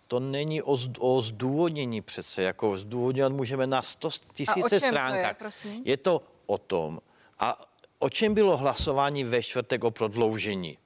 To 0.09 0.21
není 0.21 0.63
o, 0.63 0.79
o 0.99 1.23
zdůvodnění 1.23 2.03
přece, 2.03 2.43
jako 2.43 2.79
zdůvodňovat 2.79 3.33
můžeme 3.33 3.67
na 3.67 3.83
100 3.83 4.11
tisíce 4.35 4.61
čem 4.61 4.69
to 4.69 4.75
je, 4.75 4.81
stránkách. 4.81 5.37
prosím? 5.37 5.83
je 5.85 5.97
to 5.97 6.23
o 6.47 6.59
tom, 6.59 7.01
a 7.39 7.65
o 7.99 8.11
čem 8.11 8.35
bylo 8.35 8.57
hlasování 8.57 9.25
ve 9.25 9.43
čtvrtek 9.43 9.85
o 9.85 9.91
prodloužení? 9.91 10.79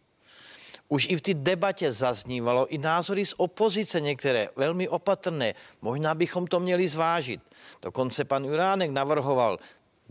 Už 0.88 1.06
i 1.10 1.16
v 1.16 1.20
té 1.20 1.34
debatě 1.34 1.92
zaznívalo 1.92 2.66
i 2.66 2.78
názory 2.78 3.26
z 3.26 3.34
opozice 3.36 4.00
některé, 4.00 4.48
velmi 4.56 4.88
opatrné. 4.88 5.54
Možná 5.82 6.14
bychom 6.14 6.46
to 6.46 6.60
měli 6.60 6.88
zvážit. 6.88 7.40
Dokonce 7.82 8.24
pan 8.24 8.44
Juránek 8.44 8.90
navrhoval, 8.90 9.58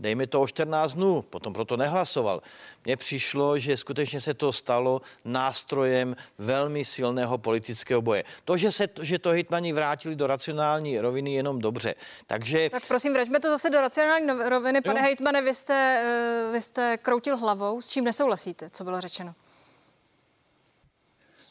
dejme 0.00 0.26
to 0.26 0.40
o 0.40 0.46
14 0.46 0.94
dnů, 0.94 1.22
potom 1.22 1.52
proto 1.52 1.76
nehlasoval. 1.76 2.42
Mně 2.84 2.96
přišlo, 2.96 3.58
že 3.58 3.76
skutečně 3.76 4.20
se 4.20 4.34
to 4.34 4.52
stalo 4.52 5.02
nástrojem 5.24 6.16
velmi 6.38 6.84
silného 6.84 7.38
politického 7.38 8.02
boje. 8.02 8.24
To, 8.44 8.56
že, 8.56 8.72
se, 8.72 8.88
že 9.02 9.18
to 9.18 9.30
hitmani 9.30 9.72
vrátili 9.72 10.16
do 10.16 10.26
racionální 10.26 11.00
roviny, 11.00 11.30
je 11.30 11.36
jenom 11.36 11.58
dobře. 11.58 11.94
Takže 12.26 12.70
Tak 12.70 12.86
prosím, 12.88 13.12
vraťme 13.12 13.40
to 13.40 13.48
zase 13.48 13.70
do 13.70 13.80
racionální 13.80 14.26
roviny. 14.48 14.80
Pane 14.80 15.00
Jo. 15.00 15.04
hejtmane, 15.04 15.42
vy 15.42 15.54
jste, 15.54 16.02
eh, 16.04 16.52
vy 16.52 16.60
jste 16.60 16.96
kroutil 16.96 17.36
hlavou. 17.36 17.82
S 17.82 17.88
čím 17.88 18.04
nesouhlasíte, 18.04 18.70
co 18.70 18.84
bylo 18.84 19.00
řečeno? 19.00 19.34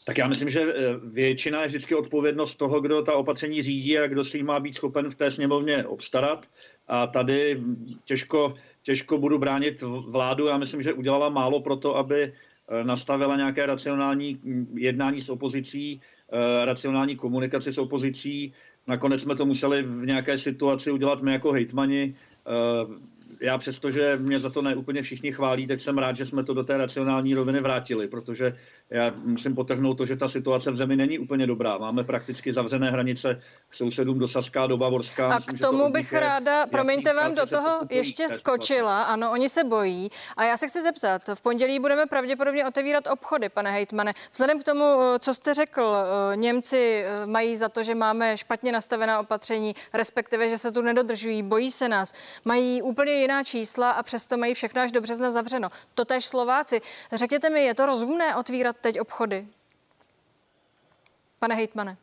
Tak 0.04 0.18
já 0.18 0.28
myslím, 0.28 0.48
že 0.48 0.60
eh, 0.60 0.74
většina 1.04 1.60
je 1.62 1.66
vždycky 1.66 1.94
odpovědnost 1.94 2.56
toho, 2.56 2.80
kdo 2.80 3.02
ta 3.02 3.14
opatření 3.14 3.62
řídí 3.62 3.98
a 3.98 4.06
kdo 4.06 4.24
si 4.24 4.42
má 4.42 4.60
být 4.60 4.74
schopen 4.74 5.10
v 5.10 5.14
té 5.14 5.30
sněmovně 5.30 5.86
obstarat. 5.86 6.46
A 6.90 7.06
tady 7.06 7.62
těžko, 8.04 8.54
těžko 8.82 9.18
budu 9.18 9.38
bránit 9.38 9.82
vládu. 9.82 10.46
Já 10.46 10.58
myslím, 10.58 10.82
že 10.82 10.92
udělala 10.92 11.28
málo 11.28 11.60
pro 11.60 11.76
to, 11.76 11.96
aby 11.96 12.22
eh, 12.22 12.84
nastavila 12.84 13.36
nějaké 13.36 13.66
racionální 13.66 14.38
hm, 14.42 14.74
jednání 14.74 15.20
s 15.20 15.28
opozicí, 15.28 16.00
eh, 16.32 16.64
racionální 16.64 17.16
komunikaci 17.16 17.72
s 17.72 17.78
opozicí. 17.78 18.52
Nakonec 18.86 19.22
jsme 19.22 19.34
to 19.34 19.46
museli 19.46 19.82
v 19.82 20.06
nějaké 20.06 20.38
situaci 20.38 20.90
udělat 20.90 21.22
my 21.22 21.32
jako 21.32 21.52
hejtmani. 21.52 22.14
Eh, 22.46 23.10
Já 23.40 23.58
přesto, 23.58 23.90
že 23.90 24.18
mě 24.20 24.38
za 24.38 24.50
to 24.50 24.62
neúplně 24.62 25.02
všichni 25.02 25.32
chválí, 25.32 25.66
tak 25.66 25.80
jsem 25.80 25.98
rád, 25.98 26.16
že 26.16 26.26
jsme 26.26 26.44
to 26.44 26.54
do 26.54 26.64
té 26.64 26.76
racionální 26.76 27.34
roviny 27.34 27.60
vrátili, 27.60 28.08
protože 28.08 28.58
já 28.90 29.12
musím 29.24 29.54
potrhnout 29.54 29.98
to, 29.98 30.06
že 30.06 30.16
ta 30.16 30.28
situace 30.28 30.70
v 30.70 30.76
zemi 30.76 30.96
není 30.96 31.18
úplně 31.18 31.46
dobrá. 31.46 31.78
Máme 31.78 32.04
prakticky 32.04 32.52
zavřené 32.52 32.90
hranice 32.90 33.42
k 33.68 33.74
sousedům 33.74 34.18
do 34.18 34.28
Saská, 34.28 34.66
do 34.66 34.76
Bavorska. 34.76 35.28
A 35.28 35.36
Myslím, 35.36 35.58
k 35.58 35.60
to 35.60 35.70
tomu 35.70 35.84
od 35.84 35.92
bych 35.92 36.12
ráda, 36.12 36.66
promiňte 36.66 37.14
vám, 37.14 37.34
do 37.34 37.46
toho 37.46 37.70
pokupují 37.70 37.98
ještě 37.98 38.28
skočila. 38.28 39.02
Ano, 39.02 39.30
oni 39.30 39.48
se 39.48 39.64
bojí. 39.64 40.10
A 40.36 40.44
já 40.44 40.56
se 40.56 40.68
chci 40.68 40.82
zeptat, 40.82 41.22
v 41.34 41.40
pondělí 41.40 41.78
budeme 41.78 42.06
pravděpodobně 42.06 42.66
otevírat 42.66 43.06
obchody, 43.06 43.48
pane 43.48 43.72
hejtmane. 43.72 44.12
Vzhledem 44.32 44.60
k 44.60 44.64
tomu, 44.64 44.84
eh, 44.84 45.18
co 45.18 45.34
jste 45.34 45.54
řekl, 45.54 45.96
eh, 46.32 46.36
Němci 46.36 47.04
eh, 47.06 47.26
mají 47.26 47.56
za 47.56 47.68
to, 47.68 47.82
že 47.82 47.94
máme 47.94 48.36
špatně 48.36 48.72
nastavená 48.72 49.20
opatření, 49.20 49.74
respektive, 49.94 50.48
že 50.48 50.58
se 50.58 50.72
tu 50.72 50.82
nedodržují, 50.82 51.42
bojí 51.42 51.70
se 51.70 51.88
nás, 51.88 52.12
mají 52.44 52.82
úplně 52.82 53.12
jiná 53.12 53.44
čísla 53.44 53.90
a 53.90 54.02
přesto 54.02 54.36
mají 54.36 54.54
všechno 54.54 54.82
až 54.82 54.92
do 54.92 55.00
března 55.00 55.30
zavřeno. 55.30 55.68
Totež 55.94 56.24
Slováci. 56.24 56.80
Řekněte 57.12 57.50
mi, 57.50 57.64
je 57.64 57.74
to 57.74 57.86
rozumné 57.86 58.36
otvírat 58.36 58.79
teď 58.80 59.00
obchody? 59.00 59.46
Pane 61.38 61.54
hejtmane. 61.54 61.96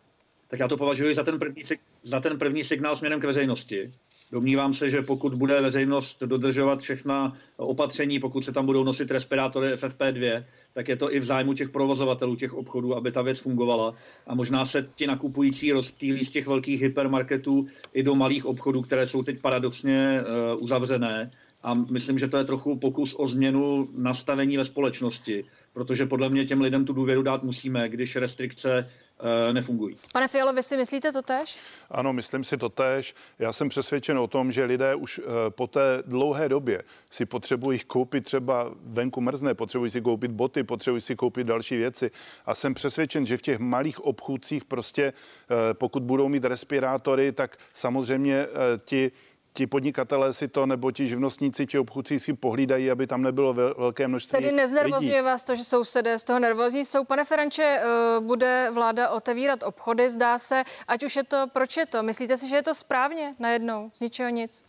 Tak 0.48 0.60
já 0.60 0.68
to 0.68 0.78
považuji 0.78 1.16
za 1.16 1.24
ten, 1.24 1.40
první, 1.40 1.64
za 2.04 2.20
ten 2.20 2.40
první 2.40 2.64
signál 2.64 2.96
směrem 2.96 3.20
k 3.20 3.24
veřejnosti. 3.24 3.92
Domnívám 4.32 4.74
se, 4.74 4.90
že 4.90 5.02
pokud 5.02 5.34
bude 5.34 5.62
veřejnost 5.62 6.24
dodržovat 6.24 6.80
všechna 6.80 7.38
opatření, 7.58 8.20
pokud 8.20 8.46
se 8.46 8.52
tam 8.52 8.66
budou 8.66 8.84
nosit 8.84 9.12
respirátory 9.12 9.74
FFP2, 9.74 10.44
tak 10.74 10.88
je 10.88 10.96
to 10.96 11.14
i 11.14 11.20
v 11.20 11.24
zájmu 11.24 11.54
těch 11.54 11.70
provozovatelů 11.70 12.36
těch 12.36 12.54
obchodů, 12.54 12.96
aby 12.96 13.12
ta 13.12 13.22
věc 13.22 13.40
fungovala. 13.40 13.94
A 14.28 14.36
možná 14.36 14.66
se 14.66 14.88
ti 14.96 15.08
nakupující 15.08 15.72
rozptýlí 15.72 16.26
z 16.26 16.32
těch 16.32 16.48
velkých 16.48 16.82
hypermarketů 16.82 17.68
i 17.94 18.04
do 18.04 18.16
malých 18.16 18.46
obchodů, 18.46 18.82
které 18.82 19.06
jsou 19.06 19.24
teď 19.24 19.42
paradoxně 19.42 20.22
uh, 20.22 20.64
uzavřené. 20.64 21.32
A 21.64 21.74
myslím, 21.74 22.20
že 22.20 22.28
to 22.28 22.38
je 22.38 22.44
trochu 22.44 22.78
pokus 22.78 23.16
o 23.18 23.28
změnu 23.28 23.90
nastavení 23.96 24.58
ve 24.58 24.66
společnosti, 24.66 25.46
protože 25.78 26.06
podle 26.06 26.30
mě 26.30 26.46
těm 26.46 26.62
lidem 26.62 26.86
tu 26.86 26.94
důvěru 26.94 27.22
dát 27.22 27.44
musíme, 27.44 27.90
když 27.90 28.16
restrikce 28.16 28.90
uh, 29.22 29.54
nefungují. 29.54 29.96
Pane 30.14 30.28
Fialo, 30.28 30.54
vy 30.54 30.64
si 30.64 30.78
myslíte 30.78 31.12
to 31.12 31.22
tež? 31.22 31.58
Ano, 31.92 32.14
myslím 32.14 32.44
si 32.44 32.58
to 32.58 32.70
tež. 32.70 33.16
Já 33.40 33.54
jsem 33.54 33.70
přesvědčen 33.70 34.18
o 34.18 34.28
tom, 34.28 34.52
že 34.52 34.64
lidé 34.64 34.96
už 34.96 35.20
eh, 35.20 35.24
po 35.50 35.68
té 35.68 36.04
dlouhé 36.06 36.50
době 36.50 36.84
si 37.12 37.26
potřebují 37.26 37.80
koupit 37.80 38.26
třeba 38.26 38.72
venku 38.84 39.22
mrzne, 39.22 39.54
potřebují 39.54 39.92
si 39.92 40.02
koupit 40.02 40.32
boty, 40.32 40.64
potřebují 40.64 41.02
si 41.02 41.16
koupit 41.16 41.48
další 41.48 41.78
věci. 41.78 42.12
A 42.46 42.56
jsem 42.56 42.74
přesvědčen, 42.74 43.26
že 43.26 43.38
v 43.38 43.42
těch 43.42 43.60
malých 43.60 44.00
obchůdcích 44.06 44.66
prostě, 44.66 45.04
eh, 45.14 45.74
pokud 45.74 46.04
budou 46.04 46.30
mít 46.30 46.46
respirátory, 46.46 47.32
tak 47.32 47.58
samozřejmě 47.74 48.36
eh, 48.36 48.48
ti 48.86 49.12
ti 49.58 49.68
podnikatelé 49.68 50.34
si 50.34 50.48
to, 50.48 50.66
nebo 50.66 50.92
ti 50.92 51.08
živnostníci, 51.08 51.66
ti 51.66 51.80
obchůdci 51.80 52.20
si 52.20 52.34
pohlídají, 52.34 52.92
aby 52.92 53.08
tam 53.08 53.22
nebylo 53.22 53.54
vel- 53.54 53.74
velké 53.78 54.08
množství 54.08 54.32
Tedy 54.32 54.46
lidí. 54.48 54.58
neznervozňuje 54.58 55.22
vás 55.22 55.44
to, 55.44 55.56
že 55.56 55.64
sousedé 55.64 56.20
z 56.20 56.24
toho 56.24 56.40
nervózní 56.40 56.86
jsou. 56.86 57.04
Pane 57.04 57.26
Feranče, 57.26 57.64
eh, 57.64 57.86
bude 58.20 58.70
vláda 58.74 59.10
otevírat 59.10 59.64
obchody, 59.64 60.10
zdá 60.10 60.40
se, 60.40 60.64
ať 60.88 61.04
už 61.04 61.16
je 61.16 61.24
to, 61.24 61.46
proč 61.54 61.78
je 61.78 61.86
to? 61.86 62.04
Myslíte 62.04 62.38
si, 62.38 62.50
že 62.50 62.56
je 62.56 62.64
to 62.64 62.74
správně 62.74 63.36
najednou, 63.40 63.92
z 63.94 64.00
ničeho 64.00 64.30
nic? 64.30 64.64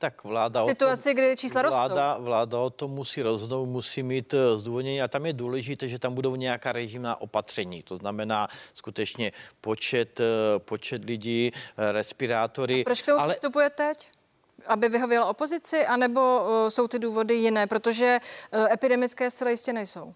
Tak 0.00 0.24
vláda... 0.24 0.60
o 0.60 0.62
tom- 0.64 0.70
Situaci, 0.70 1.14
kdy 1.14 1.36
čísla 1.36 1.62
rostou. 1.62 1.76
Vláda, 1.78 2.18
vláda 2.18 2.58
o 2.58 2.70
tom 2.70 2.90
musí 2.90 3.22
rozhodnout, 3.22 3.66
musí 3.66 4.02
mít 4.02 4.34
eh, 4.34 4.58
zdůvodnění 4.58 5.02
a 5.02 5.08
tam 5.08 5.26
je 5.26 5.32
důležité, 5.32 5.88
že 5.88 5.98
tam 5.98 6.14
budou 6.14 6.36
nějaká 6.36 6.72
režimná 6.72 7.20
opatření. 7.20 7.82
To 7.82 7.96
znamená 7.96 8.48
skutečně 8.74 9.32
počet, 9.60 10.20
eh, 10.20 10.24
počet 10.58 11.04
lidí, 11.04 11.52
eh, 11.54 11.92
respirátory. 11.92 12.84
Proč 12.84 13.02
k 13.02 13.06
tomu 13.06 13.20
ale 13.20 13.34
přistupuje 13.34 13.70
teď? 13.70 14.08
Aby 14.66 14.88
vyhověla 14.88 15.26
opozici, 15.26 15.86
anebo 15.86 16.46
jsou 16.68 16.88
ty 16.88 16.98
důvody 16.98 17.34
jiné? 17.34 17.66
Protože 17.66 18.18
epidemické 18.72 19.30
zcela 19.30 19.50
jistě 19.50 19.72
nejsou. 19.72 20.14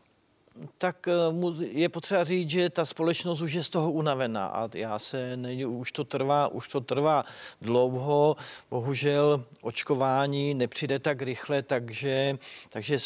Tak 0.79 1.09
eh, 1.09 1.65
je 1.65 1.89
potřeba 1.89 2.25
říct, 2.25 2.51
že 2.51 2.71
ta 2.71 2.85
společnost 2.85 3.41
už 3.41 3.53
je 3.53 3.65
z 3.65 3.71
toho 3.71 3.93
unavená 3.93 4.47
a 4.47 4.69
já 4.75 4.99
se 4.99 5.37
ne, 5.37 5.67
už 5.67 5.93
to 5.93 6.05
trvá, 6.05 6.49
už 6.49 6.69
to 6.69 6.81
trvá 6.81 7.25
dlouho. 7.61 8.37
Bohužel 8.71 9.45
očkování 9.63 10.55
nepřijde 10.55 10.99
tak 10.99 11.23
rychle, 11.23 11.63
takže, 11.63 12.39
takže 12.69 12.99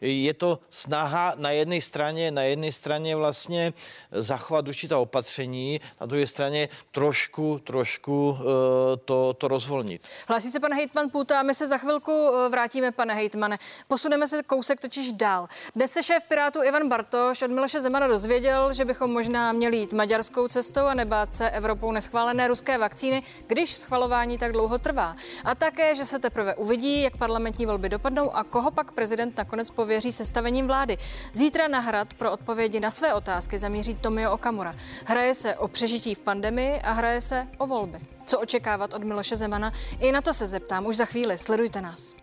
je 0.00 0.34
to 0.34 0.58
snaha 0.70 1.34
na 1.36 1.50
jedné 1.50 1.80
straně, 1.80 2.30
na 2.30 2.42
jedné 2.42 2.72
straně 2.72 3.16
vlastně 3.16 3.72
zachovat 4.12 4.68
určitá 4.68 4.98
opatření, 4.98 5.80
na 6.00 6.06
druhé 6.06 6.26
straně 6.26 6.68
trošku, 6.90 7.60
trošku 7.64 8.38
eh, 8.40 8.96
to, 8.96 9.34
to 9.34 9.48
rozvolnit. 9.48 10.02
Hlásí 10.28 10.50
se 10.50 10.60
pan 10.60 10.74
hejtman 10.74 11.10
Půta 11.10 11.40
a 11.40 11.42
my 11.42 11.54
se 11.54 11.66
za 11.66 11.78
chvilku 11.78 12.12
eh, 12.12 12.48
vrátíme, 12.48 12.92
pane 12.92 13.14
hejtmane. 13.14 13.58
Posuneme 13.88 14.28
se 14.28 14.42
kousek 14.42 14.80
totiž 14.80 15.12
dál. 15.12 15.48
Dnes 15.76 15.92
se 15.92 16.02
šéf 16.02 16.22
Pirátů 16.28 16.62
Ivan 16.72 16.88
Bartoš 16.88 17.42
od 17.42 17.50
Miloše 17.50 17.80
Zemana 17.80 18.06
dozvěděl, 18.06 18.72
že 18.72 18.84
bychom 18.84 19.12
možná 19.12 19.52
měli 19.52 19.76
jít 19.76 19.92
maďarskou 19.92 20.48
cestou 20.48 20.84
a 20.84 20.94
nebát 20.94 21.34
se 21.34 21.50
Evropou 21.50 21.92
neschválené 21.92 22.48
ruské 22.48 22.78
vakcíny, 22.78 23.22
když 23.46 23.74
schvalování 23.74 24.38
tak 24.38 24.52
dlouho 24.52 24.78
trvá. 24.78 25.14
A 25.44 25.54
také, 25.54 25.94
že 25.94 26.04
se 26.04 26.18
teprve 26.18 26.54
uvidí, 26.54 27.02
jak 27.02 27.16
parlamentní 27.16 27.66
volby 27.66 27.88
dopadnou 27.88 28.36
a 28.36 28.44
koho 28.44 28.70
pak 28.70 28.92
prezident 28.92 29.36
nakonec 29.38 29.70
pověří 29.70 30.12
sestavením 30.12 30.66
vlády. 30.66 30.96
Zítra 31.32 31.68
na 31.68 31.80
hrad 31.80 32.14
pro 32.14 32.32
odpovědi 32.32 32.80
na 32.80 32.90
své 32.90 33.14
otázky 33.14 33.58
zamíří 33.58 33.94
Tomio 33.94 34.32
Okamura. 34.32 34.74
Hraje 35.04 35.34
se 35.34 35.56
o 35.56 35.68
přežití 35.68 36.14
v 36.14 36.20
pandemii 36.20 36.80
a 36.80 36.92
hraje 36.92 37.20
se 37.20 37.48
o 37.58 37.66
volby. 37.66 37.98
Co 38.24 38.40
očekávat 38.40 38.94
od 38.94 39.04
Miloše 39.04 39.36
Zemana? 39.36 39.72
I 40.00 40.12
na 40.12 40.20
to 40.20 40.34
se 40.34 40.46
zeptám 40.46 40.86
už 40.86 40.96
za 40.96 41.04
chvíli. 41.04 41.38
Sledujte 41.38 41.80
nás. 41.80 42.21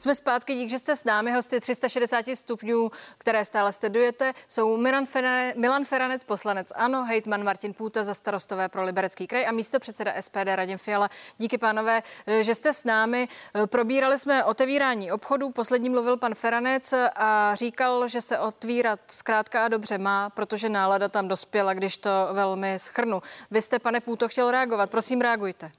Jsme 0.00 0.14
zpátky, 0.14 0.54
dík, 0.54 0.70
že 0.70 0.78
jste 0.78 0.96
s 0.96 1.04
námi. 1.04 1.32
Hosty 1.32 1.60
360 1.60 2.24
stupňů, 2.34 2.90
které 3.18 3.44
stále 3.44 3.72
sledujete, 3.72 4.32
jsou 4.48 4.76
Milan, 4.76 5.06
Ferane, 5.06 5.54
Milan 5.56 5.84
Feranec, 5.84 6.24
poslanec 6.24 6.72
ANO, 6.74 7.04
hejtman 7.04 7.44
Martin 7.44 7.74
Půta 7.74 8.02
za 8.02 8.14
starostové 8.14 8.68
pro 8.68 8.82
Liberecký 8.82 9.26
kraj 9.26 9.46
a 9.46 9.52
místo 9.52 9.80
předseda 9.80 10.12
SPD 10.20 10.36
Radim 10.54 10.78
Fiala. 10.78 11.08
Díky 11.38 11.58
pánové, 11.58 12.02
že 12.40 12.54
jste 12.54 12.72
s 12.72 12.84
námi. 12.84 13.28
Probírali 13.66 14.18
jsme 14.18 14.44
otevírání 14.44 15.12
obchodů. 15.12 15.50
Poslední 15.50 15.90
mluvil 15.90 16.16
pan 16.16 16.34
Feranec 16.34 16.94
a 17.14 17.54
říkal, 17.54 18.08
že 18.08 18.20
se 18.20 18.38
otvírat 18.38 19.00
zkrátka 19.06 19.64
a 19.64 19.68
dobře 19.68 19.98
má, 19.98 20.30
protože 20.30 20.68
nálada 20.68 21.08
tam 21.08 21.28
dospěla, 21.28 21.74
když 21.74 21.96
to 21.96 22.28
velmi 22.32 22.78
schrnu. 22.78 23.22
Vy 23.50 23.62
jste, 23.62 23.78
pane 23.78 24.00
Půto, 24.00 24.28
chtěl 24.28 24.50
reagovat. 24.50 24.90
Prosím, 24.90 25.20
reagujte. 25.20 25.70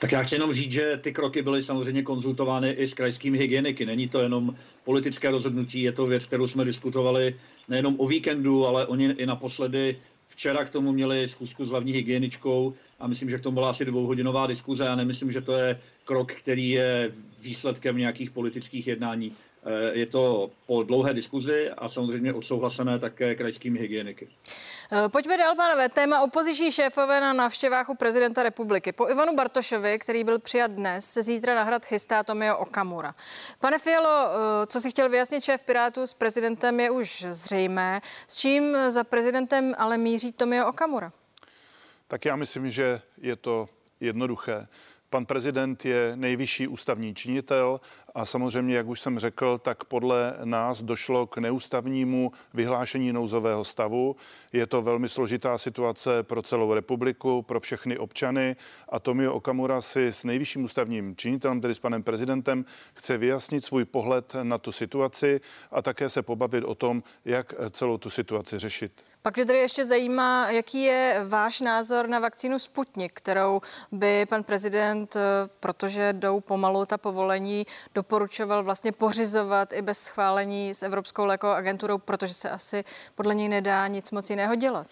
Tak 0.00 0.12
já 0.12 0.22
chci 0.22 0.34
jenom 0.34 0.52
říct, 0.52 0.72
že 0.72 0.96
ty 1.02 1.12
kroky 1.12 1.42
byly 1.42 1.62
samozřejmě 1.62 2.02
konzultovány 2.02 2.70
i 2.70 2.86
s 2.86 2.94
krajskými 2.94 3.38
hygieniky. 3.38 3.86
Není 3.86 4.08
to 4.08 4.20
jenom 4.20 4.56
politické 4.84 5.30
rozhodnutí, 5.30 5.82
je 5.82 5.92
to 5.92 6.06
věc, 6.06 6.26
kterou 6.26 6.48
jsme 6.48 6.64
diskutovali 6.64 7.36
nejenom 7.68 7.94
o 7.98 8.06
víkendu, 8.06 8.66
ale 8.66 8.86
oni 8.86 9.04
i 9.04 9.26
naposledy 9.26 9.98
včera 10.28 10.64
k 10.64 10.70
tomu 10.70 10.92
měli 10.92 11.28
zkusku 11.28 11.64
s 11.64 11.70
hlavní 11.70 11.92
hygieničkou 11.92 12.74
a 13.00 13.06
myslím, 13.06 13.30
že 13.30 13.38
k 13.38 13.42
tomu 13.42 13.54
byla 13.54 13.70
asi 13.70 13.84
dvouhodinová 13.84 14.46
diskuze. 14.46 14.84
Já 14.84 14.96
nemyslím, 14.96 15.32
že 15.32 15.40
to 15.40 15.52
je 15.52 15.80
krok, 16.04 16.32
který 16.32 16.70
je 16.70 17.12
výsledkem 17.40 17.96
nějakých 17.96 18.30
politických 18.30 18.86
jednání. 18.86 19.32
Eh, 19.64 19.98
je 19.98 20.06
to 20.06 20.50
po 20.66 20.82
dlouhé 20.82 21.14
diskuzi 21.14 21.70
a 21.70 21.88
samozřejmě 21.88 22.32
odsouhlasené 22.32 22.98
také 22.98 23.34
krajskými 23.34 23.78
hygieniky. 23.78 24.28
Eh, 24.92 25.08
pojďme 25.08 25.38
dál, 25.38 25.56
pánové. 25.56 25.88
Téma 25.88 26.22
opoziční 26.22 26.72
šéfové 26.72 27.20
na 27.20 27.32
návštěvách 27.32 27.88
u 27.88 27.94
prezidenta 27.94 28.42
republiky. 28.42 28.92
Po 28.92 29.10
Ivanu 29.10 29.36
Bartošovi, 29.36 29.98
který 29.98 30.24
byl 30.24 30.38
přijat 30.38 30.70
dnes, 30.70 31.10
se 31.10 31.22
zítra 31.22 31.54
na 31.54 31.62
hrad 31.62 31.86
chystá 31.86 32.22
Tomio 32.22 32.58
Okamura. 32.58 33.14
Pane 33.60 33.78
Fialo, 33.78 34.28
eh, 34.28 34.66
co 34.66 34.80
si 34.80 34.90
chtěl 34.90 35.08
vyjasnit 35.08 35.44
šéf 35.44 35.62
Pirátů 35.62 36.06
s 36.06 36.14
prezidentem 36.14 36.80
je 36.80 36.90
už 36.90 37.26
zřejmé. 37.30 38.00
S 38.28 38.36
čím 38.36 38.76
za 38.88 39.04
prezidentem 39.04 39.74
ale 39.78 39.98
míří 39.98 40.32
Tomio 40.32 40.68
Okamura? 40.68 41.12
Tak 42.06 42.24
já 42.24 42.36
myslím, 42.36 42.70
že 42.70 43.00
je 43.18 43.36
to 43.36 43.68
jednoduché. 44.00 44.66
Pan 45.10 45.26
prezident 45.26 45.84
je 45.84 46.12
nejvyšší 46.14 46.68
ústavní 46.68 47.14
činitel 47.14 47.80
a 48.18 48.24
samozřejmě, 48.24 48.76
jak 48.76 48.86
už 48.86 49.00
jsem 49.00 49.18
řekl, 49.18 49.58
tak 49.58 49.84
podle 49.84 50.34
nás 50.44 50.82
došlo 50.82 51.26
k 51.26 51.38
neústavnímu 51.38 52.32
vyhlášení 52.54 53.12
nouzového 53.12 53.64
stavu. 53.64 54.16
Je 54.52 54.66
to 54.66 54.82
velmi 54.82 55.08
složitá 55.08 55.58
situace 55.58 56.22
pro 56.22 56.42
celou 56.42 56.74
republiku, 56.74 57.42
pro 57.42 57.60
všechny 57.60 57.98
občany 57.98 58.56
a 58.88 58.98
Tomio 58.98 59.34
Okamura 59.34 59.80
si 59.80 60.06
s 60.06 60.24
nejvyšším 60.24 60.64
ústavním 60.64 61.16
činitelem, 61.16 61.60
tedy 61.60 61.74
s 61.74 61.78
panem 61.78 62.02
prezidentem, 62.02 62.64
chce 62.94 63.18
vyjasnit 63.18 63.64
svůj 63.64 63.84
pohled 63.84 64.36
na 64.42 64.58
tu 64.58 64.72
situaci 64.72 65.40
a 65.70 65.82
také 65.82 66.10
se 66.10 66.22
pobavit 66.22 66.64
o 66.64 66.74
tom, 66.74 67.02
jak 67.24 67.54
celou 67.70 67.98
tu 67.98 68.10
situaci 68.10 68.58
řešit. 68.58 69.04
Pak 69.22 69.36
mě 69.36 69.46
tady 69.46 69.58
ještě 69.58 69.84
zajímá, 69.84 70.50
jaký 70.50 70.82
je 70.82 71.24
váš 71.28 71.60
názor 71.60 72.08
na 72.08 72.18
vakcínu 72.18 72.58
Sputnik, 72.58 73.12
kterou 73.14 73.60
by 73.92 74.26
pan 74.26 74.42
prezident, 74.42 75.16
eh, 75.16 75.20
protože 75.60 76.12
jdou 76.12 76.40
pomalu 76.40 76.86
ta 76.86 76.98
povolení, 76.98 77.66
doporučoval 78.08 78.64
vlastně 78.64 78.92
pořizovat 78.92 79.72
i 79.72 79.82
bez 79.82 79.98
schválení 79.98 80.74
s 80.74 80.82
Evropskou 80.82 81.24
lékovou 81.24 81.52
agenturou, 81.52 81.98
protože 81.98 82.34
se 82.34 82.50
asi 82.50 82.84
podle 83.14 83.34
něj 83.34 83.48
nedá 83.48 83.86
nic 83.86 84.10
moc 84.10 84.30
jiného 84.30 84.54
dělat. 84.54 84.86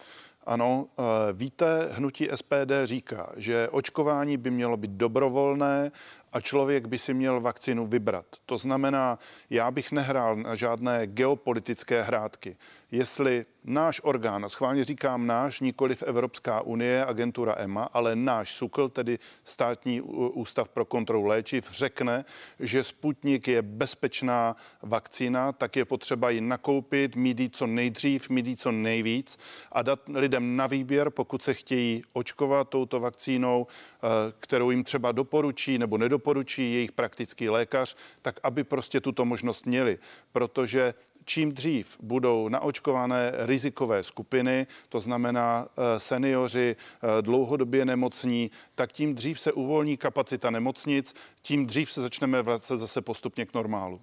Ano, 0.45 0.85
eh, 0.99 1.03
víte, 1.33 1.89
hnutí 1.91 2.29
SPD 2.35 2.71
říká, 2.85 3.33
že 3.37 3.69
očkování 3.69 4.37
by 4.37 4.51
mělo 4.51 4.77
být 4.77 4.91
dobrovolné 4.91 5.91
a 6.33 6.41
člověk 6.41 6.85
by 6.85 6.99
si 6.99 7.13
měl 7.13 7.41
vakcínu 7.41 7.85
vybrat. 7.85 8.25
To 8.45 8.57
znamená, 8.57 9.19
já 9.49 9.71
bych 9.71 9.91
nehrál 9.91 10.35
na 10.35 10.55
žádné 10.55 11.07
geopolitické 11.07 12.01
hrátky. 12.01 12.57
Jestli 12.91 13.45
náš 13.63 14.01
orgán, 14.03 14.45
a 14.45 14.49
schválně 14.49 14.83
říkám 14.83 15.27
náš, 15.27 15.59
nikoli 15.59 15.95
v 15.95 16.03
Evropská 16.03 16.61
unie, 16.61 17.05
agentura 17.05 17.55
EMA, 17.57 17.83
ale 17.83 18.15
náš 18.15 18.53
SUKL, 18.53 18.89
tedy 18.89 19.19
státní 19.43 20.01
ústav 20.01 20.69
pro 20.69 20.85
kontrolu 20.85 21.25
léčiv, 21.25 21.71
řekne, 21.71 22.25
že 22.59 22.83
Sputnik 22.83 23.47
je 23.47 23.61
bezpečná 23.61 24.55
vakcína, 24.81 25.51
tak 25.51 25.75
je 25.75 25.85
potřeba 25.85 26.29
ji 26.29 26.41
nakoupit, 26.41 27.15
mít 27.15 27.39
ji 27.39 27.49
co 27.49 27.67
nejdřív, 27.67 28.29
mít 28.29 28.47
ji 28.47 28.55
co 28.55 28.71
nejvíc 28.71 29.37
a 29.71 29.81
dát 29.81 29.99
lidem 30.13 30.55
na 30.55 30.67
výběr, 30.67 31.09
pokud 31.09 31.41
se 31.41 31.53
chtějí 31.53 32.03
očkovat 32.13 32.69
touto 32.69 32.99
vakcínou, 32.99 33.67
eh, 33.67 34.07
kterou 34.39 34.71
jim 34.71 34.83
třeba 34.83 35.11
doporučí 35.11 35.77
nebo 35.77 35.97
nedoporučí 35.97 36.16
jejich 36.57 36.91
praktický 36.91 37.49
lékař, 37.49 37.95
tak 38.21 38.39
aby 38.43 38.63
prostě 38.63 39.01
tuto 39.01 39.25
možnost 39.25 39.65
měli, 39.65 39.97
protože 40.31 40.93
čím 41.27 41.51
dřív 41.51 41.97
budou 41.99 42.49
naočkované 42.49 43.31
rizikové 43.35 44.03
skupiny, 44.03 44.67
to 44.89 44.99
znamená 44.99 45.67
eh, 45.67 45.99
seniori, 45.99 46.75
eh, 46.75 47.21
dlouhodobě 47.21 47.85
nemocní, 47.85 48.51
tak 48.75 48.91
tím 48.91 49.15
dřív 49.15 49.39
se 49.39 49.51
uvolní 49.51 49.97
kapacita 49.97 50.49
nemocnic, 50.49 51.15
tím 51.41 51.67
dřív 51.67 51.91
se 51.91 52.01
začneme 52.01 52.41
vracet 52.41 52.77
zase 52.77 53.01
postupně 53.01 53.45
k 53.45 53.53
normálu. 53.53 54.01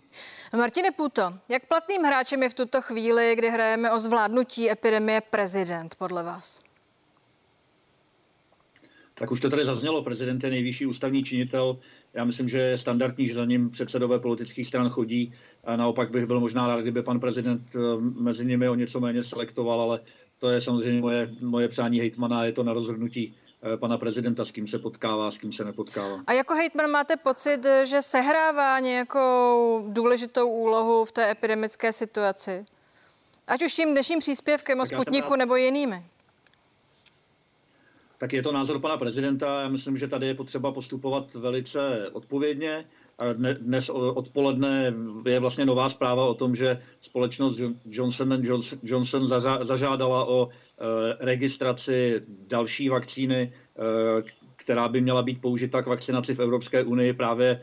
Martine 0.56 0.90
Puto, 0.90 1.34
jak 1.48 1.66
platným 1.66 2.02
hráčem 2.02 2.42
je 2.42 2.48
v 2.48 2.54
tuto 2.54 2.82
chvíli, 2.82 3.34
kdy 3.36 3.50
hrajeme 3.50 3.92
o 3.92 3.98
zvládnutí 3.98 4.70
epidemie 4.70 5.20
prezident 5.20 5.94
podle 5.94 6.22
vás? 6.22 6.62
Tak 9.14 9.30
už 9.30 9.40
to 9.40 9.50
tady 9.50 9.64
zaznělo, 9.64 10.02
prezident 10.02 10.44
je 10.44 10.50
nejvyšší 10.50 10.86
ústavní 10.86 11.24
činitel. 11.24 11.78
Já 12.14 12.24
myslím, 12.24 12.48
že 12.48 12.58
je 12.58 12.78
standardní, 12.78 13.28
že 13.28 13.34
za 13.34 13.44
ním 13.44 13.70
předsedové 13.70 14.18
politických 14.18 14.66
stran 14.66 14.88
chodí. 14.88 15.32
A 15.64 15.76
naopak 15.76 16.10
bych 16.10 16.26
byl 16.26 16.40
možná 16.40 16.66
rád, 16.66 16.80
kdyby 16.80 17.02
pan 17.02 17.20
prezident 17.20 17.62
eh, 17.74 17.78
mezi 18.00 18.44
nimi 18.44 18.68
o 18.68 18.74
něco 18.74 19.00
méně 19.00 19.22
selektoval, 19.22 19.80
ale 19.80 20.00
to 20.38 20.50
je 20.50 20.60
samozřejmě 20.60 21.00
moje, 21.00 21.28
moje 21.40 21.68
přání 21.68 21.98
hejtmana, 21.98 22.44
je 22.44 22.52
to 22.52 22.62
na 22.62 22.72
rozhodnutí 22.72 23.34
eh, 23.62 23.76
pana 23.76 23.98
prezidenta, 23.98 24.44
s 24.44 24.50
kým 24.50 24.68
se 24.68 24.78
potkává, 24.78 25.30
s 25.30 25.38
kým 25.38 25.52
se 25.52 25.64
nepotkává. 25.64 26.22
A 26.26 26.32
jako 26.32 26.54
hejtman 26.54 26.90
máte 26.90 27.16
pocit, 27.16 27.66
že 27.84 28.02
sehrává 28.02 28.80
nějakou 28.80 29.84
důležitou 29.88 30.48
úlohu 30.48 31.04
v 31.04 31.12
té 31.12 31.30
epidemické 31.30 31.92
situaci? 31.92 32.64
Ať 33.46 33.62
už 33.62 33.74
tím 33.74 33.90
dnešním 33.90 34.18
příspěvkem 34.18 34.80
o 34.80 34.86
Sputniku 34.86 35.36
nebo 35.36 35.56
jinými 35.56 36.04
tak 38.24 38.32
je 38.32 38.42
to 38.42 38.52
názor 38.52 38.80
pana 38.80 38.96
prezidenta. 38.96 39.60
Já 39.62 39.68
myslím, 39.68 39.96
že 39.96 40.08
tady 40.08 40.26
je 40.26 40.34
potřeba 40.34 40.72
postupovat 40.72 41.34
velice 41.34 42.10
odpovědně. 42.12 42.84
Dnes 43.60 43.90
odpoledne 43.90 44.94
je 45.28 45.40
vlastně 45.40 45.64
nová 45.66 45.88
zpráva 45.88 46.26
o 46.26 46.34
tom, 46.34 46.56
že 46.56 46.80
společnost 47.00 47.60
Johnson 47.84 48.42
Johnson 48.82 49.26
zažádala 49.62 50.28
o 50.28 50.48
eh, 50.48 50.84
registraci 51.20 52.22
další 52.48 52.88
vakcíny, 52.88 53.52
eh, 53.52 54.22
která 54.56 54.88
by 54.88 55.00
měla 55.00 55.22
být 55.22 55.40
použita 55.40 55.82
k 55.82 55.86
vakcinaci 55.86 56.34
v 56.34 56.40
Evropské 56.40 56.82
unii 56.84 57.12
právě 57.12 57.60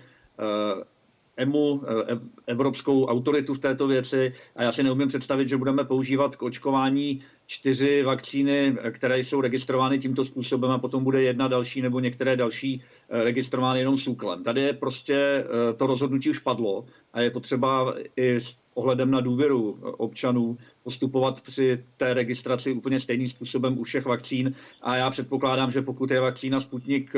EMU, 1.37 1.81
eh, 1.83 2.19
Evropskou 2.47 3.05
autoritu 3.05 3.53
v 3.53 3.59
této 3.59 3.87
věci. 3.87 4.33
A 4.55 4.63
já 4.63 4.71
si 4.71 4.83
neumím 4.83 5.07
představit, 5.07 5.49
že 5.49 5.57
budeme 5.57 5.83
používat 5.83 6.35
k 6.35 6.43
očkování 6.43 7.21
čtyři 7.51 8.03
vakcíny, 8.03 8.77
které 8.91 9.19
jsou 9.19 9.41
registrovány 9.41 9.99
tímto 9.99 10.25
způsobem 10.25 10.71
a 10.71 10.77
potom 10.77 11.03
bude 11.03 11.21
jedna 11.21 11.47
další 11.47 11.81
nebo 11.81 11.99
některé 11.99 12.35
další 12.35 12.83
eh, 13.09 13.23
registrovány 13.23 13.79
jenom 13.79 13.97
SÚKLem. 13.97 14.43
Tady 14.43 14.61
je 14.61 14.73
prostě 14.73 15.15
eh, 15.15 15.73
to 15.73 15.87
rozhodnutí 15.87 16.29
už 16.29 16.39
padlo 16.39 16.85
a 17.13 17.21
je 17.21 17.29
potřeba 17.31 17.95
i 18.15 18.35
s 18.35 18.55
ohledem 18.73 19.11
na 19.11 19.19
důvěru 19.19 19.79
občanů 19.81 20.57
postupovat 20.83 21.41
při 21.41 21.83
té 21.97 22.13
registraci 22.13 22.71
úplně 22.71 22.99
stejným 22.99 23.27
způsobem 23.27 23.77
u 23.77 23.83
všech 23.83 24.05
vakcín. 24.05 24.55
A 24.81 24.95
já 24.95 25.09
předpokládám, 25.09 25.71
že 25.71 25.81
pokud 25.81 26.11
je 26.11 26.19
vakcína 26.19 26.59
Sputnik 26.59 27.13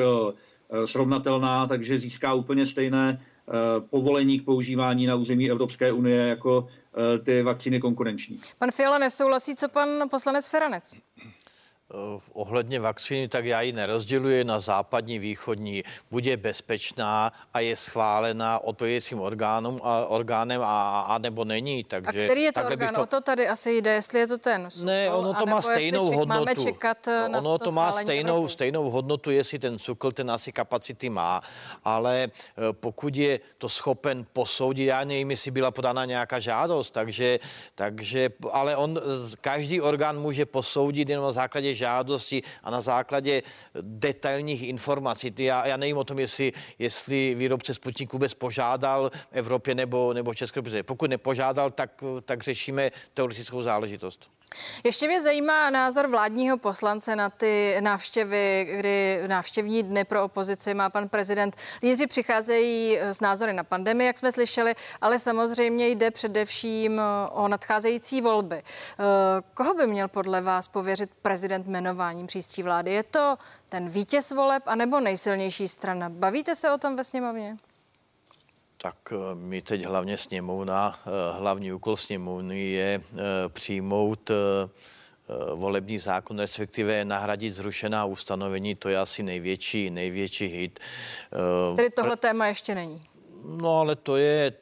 srovnatelná, 0.86 1.67
takže 1.67 2.00
získá 2.00 2.34
úplně 2.34 2.65
stejné 2.65 3.19
Eh, 3.19 3.33
povolení 3.89 4.39
k 4.39 4.45
používání 4.45 5.06
na 5.06 5.15
území 5.15 5.51
Evropské 5.51 5.91
unie 5.91 6.27
jako 6.27 6.67
eh, 7.15 7.19
ty 7.19 7.41
vakcíny 7.41 7.79
konkurenční. 7.79 8.38
Pan 8.60 8.71
Fiala 8.71 8.97
nesouhlasí, 8.97 9.56
co 9.56 9.69
pan 9.69 9.89
poslanec 10.10 10.47
Feranec? 10.47 10.97
Eh, 11.93 12.21
ohledně 12.34 12.79
vakcíny, 12.79 13.27
tak 13.27 13.45
já 13.45 13.62
ji 13.62 13.71
nerozděluji 13.71 14.43
na 14.43 14.60
západní, 14.60 15.19
východní. 15.19 15.84
Bude 16.12 16.38
bezpečná 16.38 17.32
a 17.53 17.60
je 17.60 17.75
schválená 17.75 18.60
odpovědícím 18.63 19.21
orgánům 19.21 19.79
a 19.84 20.06
orgánem 20.06 20.62
a, 20.63 21.01
a 21.01 21.17
nebo 21.17 21.45
není. 21.45 21.84
Takže, 21.84 22.21
a 22.21 22.25
který 22.25 22.41
je 22.41 22.51
to 22.51 22.63
orgán? 22.65 22.95
To... 22.95 23.01
O 23.01 23.06
to 23.06 23.21
tady 23.21 23.47
asi 23.47 23.77
jde, 23.77 23.93
jestli 23.93 24.19
je 24.19 24.27
to 24.27 24.38
ten 24.38 24.69
SUKL, 24.69 24.86
Ne, 24.86 25.12
ono 25.12 25.34
to 25.34 25.45
má 25.45 25.62
stejnou 25.62 26.06
hodnotu. 26.06 26.25
Máme 26.25 26.56
čekat 26.56 27.08
eh, 27.08 27.29
na 27.29 27.39
ono 27.39 27.58
to, 27.58 27.65
to 27.65 27.71
má 27.71 27.91
stejnou, 27.91 28.47
stejnou 28.47 28.89
hodnotu, 28.89 29.32
jestli 29.32 29.60
ten 29.60 29.79
SUKL 29.79 30.12
ten 30.12 30.32
asi 30.32 30.51
kapacity 30.51 31.10
má, 31.10 31.41
ale 31.84 32.23
eh, 32.23 32.73
pokud 32.73 33.15
je 33.15 33.39
to 33.58 33.69
schopen 33.69 34.25
posoudit, 34.34 34.86
já 34.86 35.03
nevím, 35.03 35.32
jestli 35.32 35.51
byla 35.51 35.71
podána 35.71 36.06
nějaká 36.06 36.39
žádost, 36.39 36.89
takže, 36.89 37.39
takže 37.75 38.29
ale 38.51 38.75
on, 38.75 38.99
každý 39.41 39.82
orgán 39.82 40.19
může 40.19 40.45
posoudit 40.45 41.10
jenom 41.10 41.25
na 41.25 41.32
základě 41.32 41.83
žádosti 41.84 42.43
a 42.63 42.72
na 42.72 42.82
základě 42.82 43.43
detailních 43.82 44.63
informací. 44.63 45.34
Já, 45.38 45.67
já 45.67 45.78
nevím 45.78 45.98
o 45.98 46.04
tom, 46.04 46.19
jestli, 46.19 46.54
jestli 46.80 47.36
výrobce 47.36 47.74
Sputniku 47.74 48.17
vůbec 48.17 48.34
požádal 48.34 49.12
Evropě 49.32 49.76
nebo, 49.76 50.13
nebo 50.13 50.34
České 50.34 50.58
republice. 50.58 50.84
Pokud 50.84 51.10
nepožádal, 51.10 51.72
tak, 51.72 52.04
tak 52.26 52.43
řešíme 52.43 52.91
teoretickou 53.13 53.62
záležitost. 53.62 54.30
Ještě 54.84 55.08
mě 55.08 55.21
zajímá 55.21 55.69
názor 55.69 56.08
vládního 56.08 56.58
poslance 56.58 57.15
na 57.15 57.29
ty 57.29 57.77
návštěvy, 57.79 58.67
kdy 58.77 59.23
návštěvní 59.27 59.84
dny 59.84 60.03
pro 60.03 60.23
opozici 60.23 60.73
má 60.73 60.89
pan 60.89 61.10
prezident. 61.10 61.56
Lídři 61.84 62.08
přicházejí 62.08 62.99
s 62.99 63.21
názory 63.21 63.53
na 63.53 63.63
pandemii, 63.63 64.08
jak 64.08 64.17
jsme 64.17 64.32
slyšeli, 64.32 64.75
ale 65.01 65.19
samozřejmě 65.19 65.88
jde 65.88 66.12
především 66.12 67.01
o 67.32 67.47
nadcházející 67.47 68.21
volby. 68.21 68.63
Koho 69.53 69.73
by 69.73 69.88
měl 69.88 70.08
podle 70.08 70.41
vás 70.41 70.67
pověřit 70.67 71.10
prezident 71.21 71.67
jmenováním 71.67 72.27
příští 72.27 72.63
vlády? 72.63 72.93
Je 72.93 73.03
to 73.03 73.38
ten 73.69 73.89
vítěz 73.89 74.32
voleb 74.32 74.63
anebo 74.65 74.99
nejsilnější 74.99 75.67
strana? 75.67 76.10
Bavíte 76.10 76.56
se 76.56 76.71
o 76.71 76.77
tom 76.77 76.95
ve 76.95 77.03
sněmovně? 77.03 77.58
Tak 78.84 79.13
eh, 79.13 79.36
my 79.36 79.62
teď 79.62 79.86
hlavně 79.86 80.17
sněmovna, 80.17 81.00
eh, 81.06 81.38
hlavní 81.38 81.74
úkol 81.74 81.98
sněmovny 81.98 82.69
je 82.72 83.02
eh, 83.13 83.17
přijmout 83.50 84.32
volební 85.56 86.00
zákon, 86.00 86.39
respektive 86.39 87.06
nahradit 87.06 87.54
zrušená 87.54 88.06
ustanovení, 88.06 88.76
to 88.76 88.89
je 88.89 88.98
asi 88.98 89.24
největší, 89.24 89.89
největší 89.89 90.48
hit. 90.48 90.80
Tedy 91.76 91.89
tohle 91.89 92.17
téma 92.17 92.48
ještě 92.48 92.76
není. 92.76 93.02
No 93.46 93.80
ale 93.80 93.96
to 93.96 94.17
je, 94.17 94.54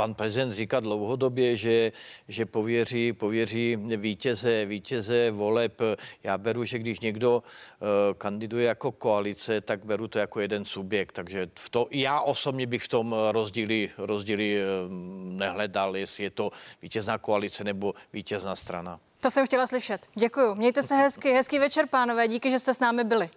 pan 0.00 0.14
prezident 0.14 0.52
říká 0.52 0.80
dlouhodobě, 0.80 1.56
že, 1.56 1.92
že 2.28 2.46
pověří, 2.46 3.12
pověří 3.12 3.76
vítěze, 3.76 4.64
vítěze 4.64 5.30
voleb. 5.30 5.80
Já 6.22 6.38
beru, 6.38 6.64
že 6.64 6.78
když 6.78 7.00
někdo 7.00 7.42
uh, 7.42 7.88
kandiduje 8.18 8.66
jako 8.66 8.92
koalice, 8.92 9.60
tak 9.60 9.84
beru 9.84 10.08
to 10.08 10.18
jako 10.18 10.40
jeden 10.40 10.64
subjekt. 10.64 11.12
Takže 11.12 11.50
v 11.54 11.70
to, 11.70 11.88
já 11.90 12.20
osobně 12.20 12.66
bych 12.66 12.82
v 12.82 12.88
tom 12.88 13.14
rozdíly, 13.30 13.90
rozdíly 13.98 14.56
uh, 14.56 14.92
nehledal, 15.38 15.96
jestli 15.96 16.24
je 16.24 16.30
to 16.30 16.50
vítězná 16.82 17.18
koalice 17.18 17.64
nebo 17.64 17.94
vítězná 18.12 18.56
strana. 18.56 19.00
To 19.20 19.30
jsem 19.30 19.46
chtěla 19.46 19.66
slyšet. 19.66 20.06
Děkuji. 20.14 20.54
Mějte 20.54 20.82
se 20.82 20.94
hezky. 20.94 21.32
Hezký 21.32 21.58
večer, 21.58 21.86
pánové. 21.86 22.28
Díky, 22.28 22.50
že 22.50 22.58
jste 22.58 22.74
s 22.74 22.80
námi 22.80 23.04
byli. 23.04 23.30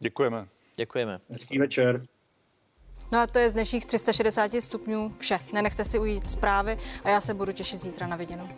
Děkujeme. 0.00 0.48
Děkujeme. 0.76 1.20
Hezký 1.30 1.58
večer. 1.58 2.06
No 3.12 3.20
a 3.20 3.26
to 3.26 3.38
je 3.38 3.50
z 3.50 3.52
dnešních 3.52 3.86
360 3.86 4.50
stupňů 4.60 5.14
vše. 5.18 5.40
Nenechte 5.52 5.84
si 5.84 5.98
ujít 5.98 6.28
zprávy 6.28 6.78
a 7.04 7.08
já 7.08 7.20
se 7.20 7.34
budu 7.34 7.52
těšit 7.52 7.80
zítra 7.80 8.06
na 8.06 8.16
viděnou. 8.16 8.48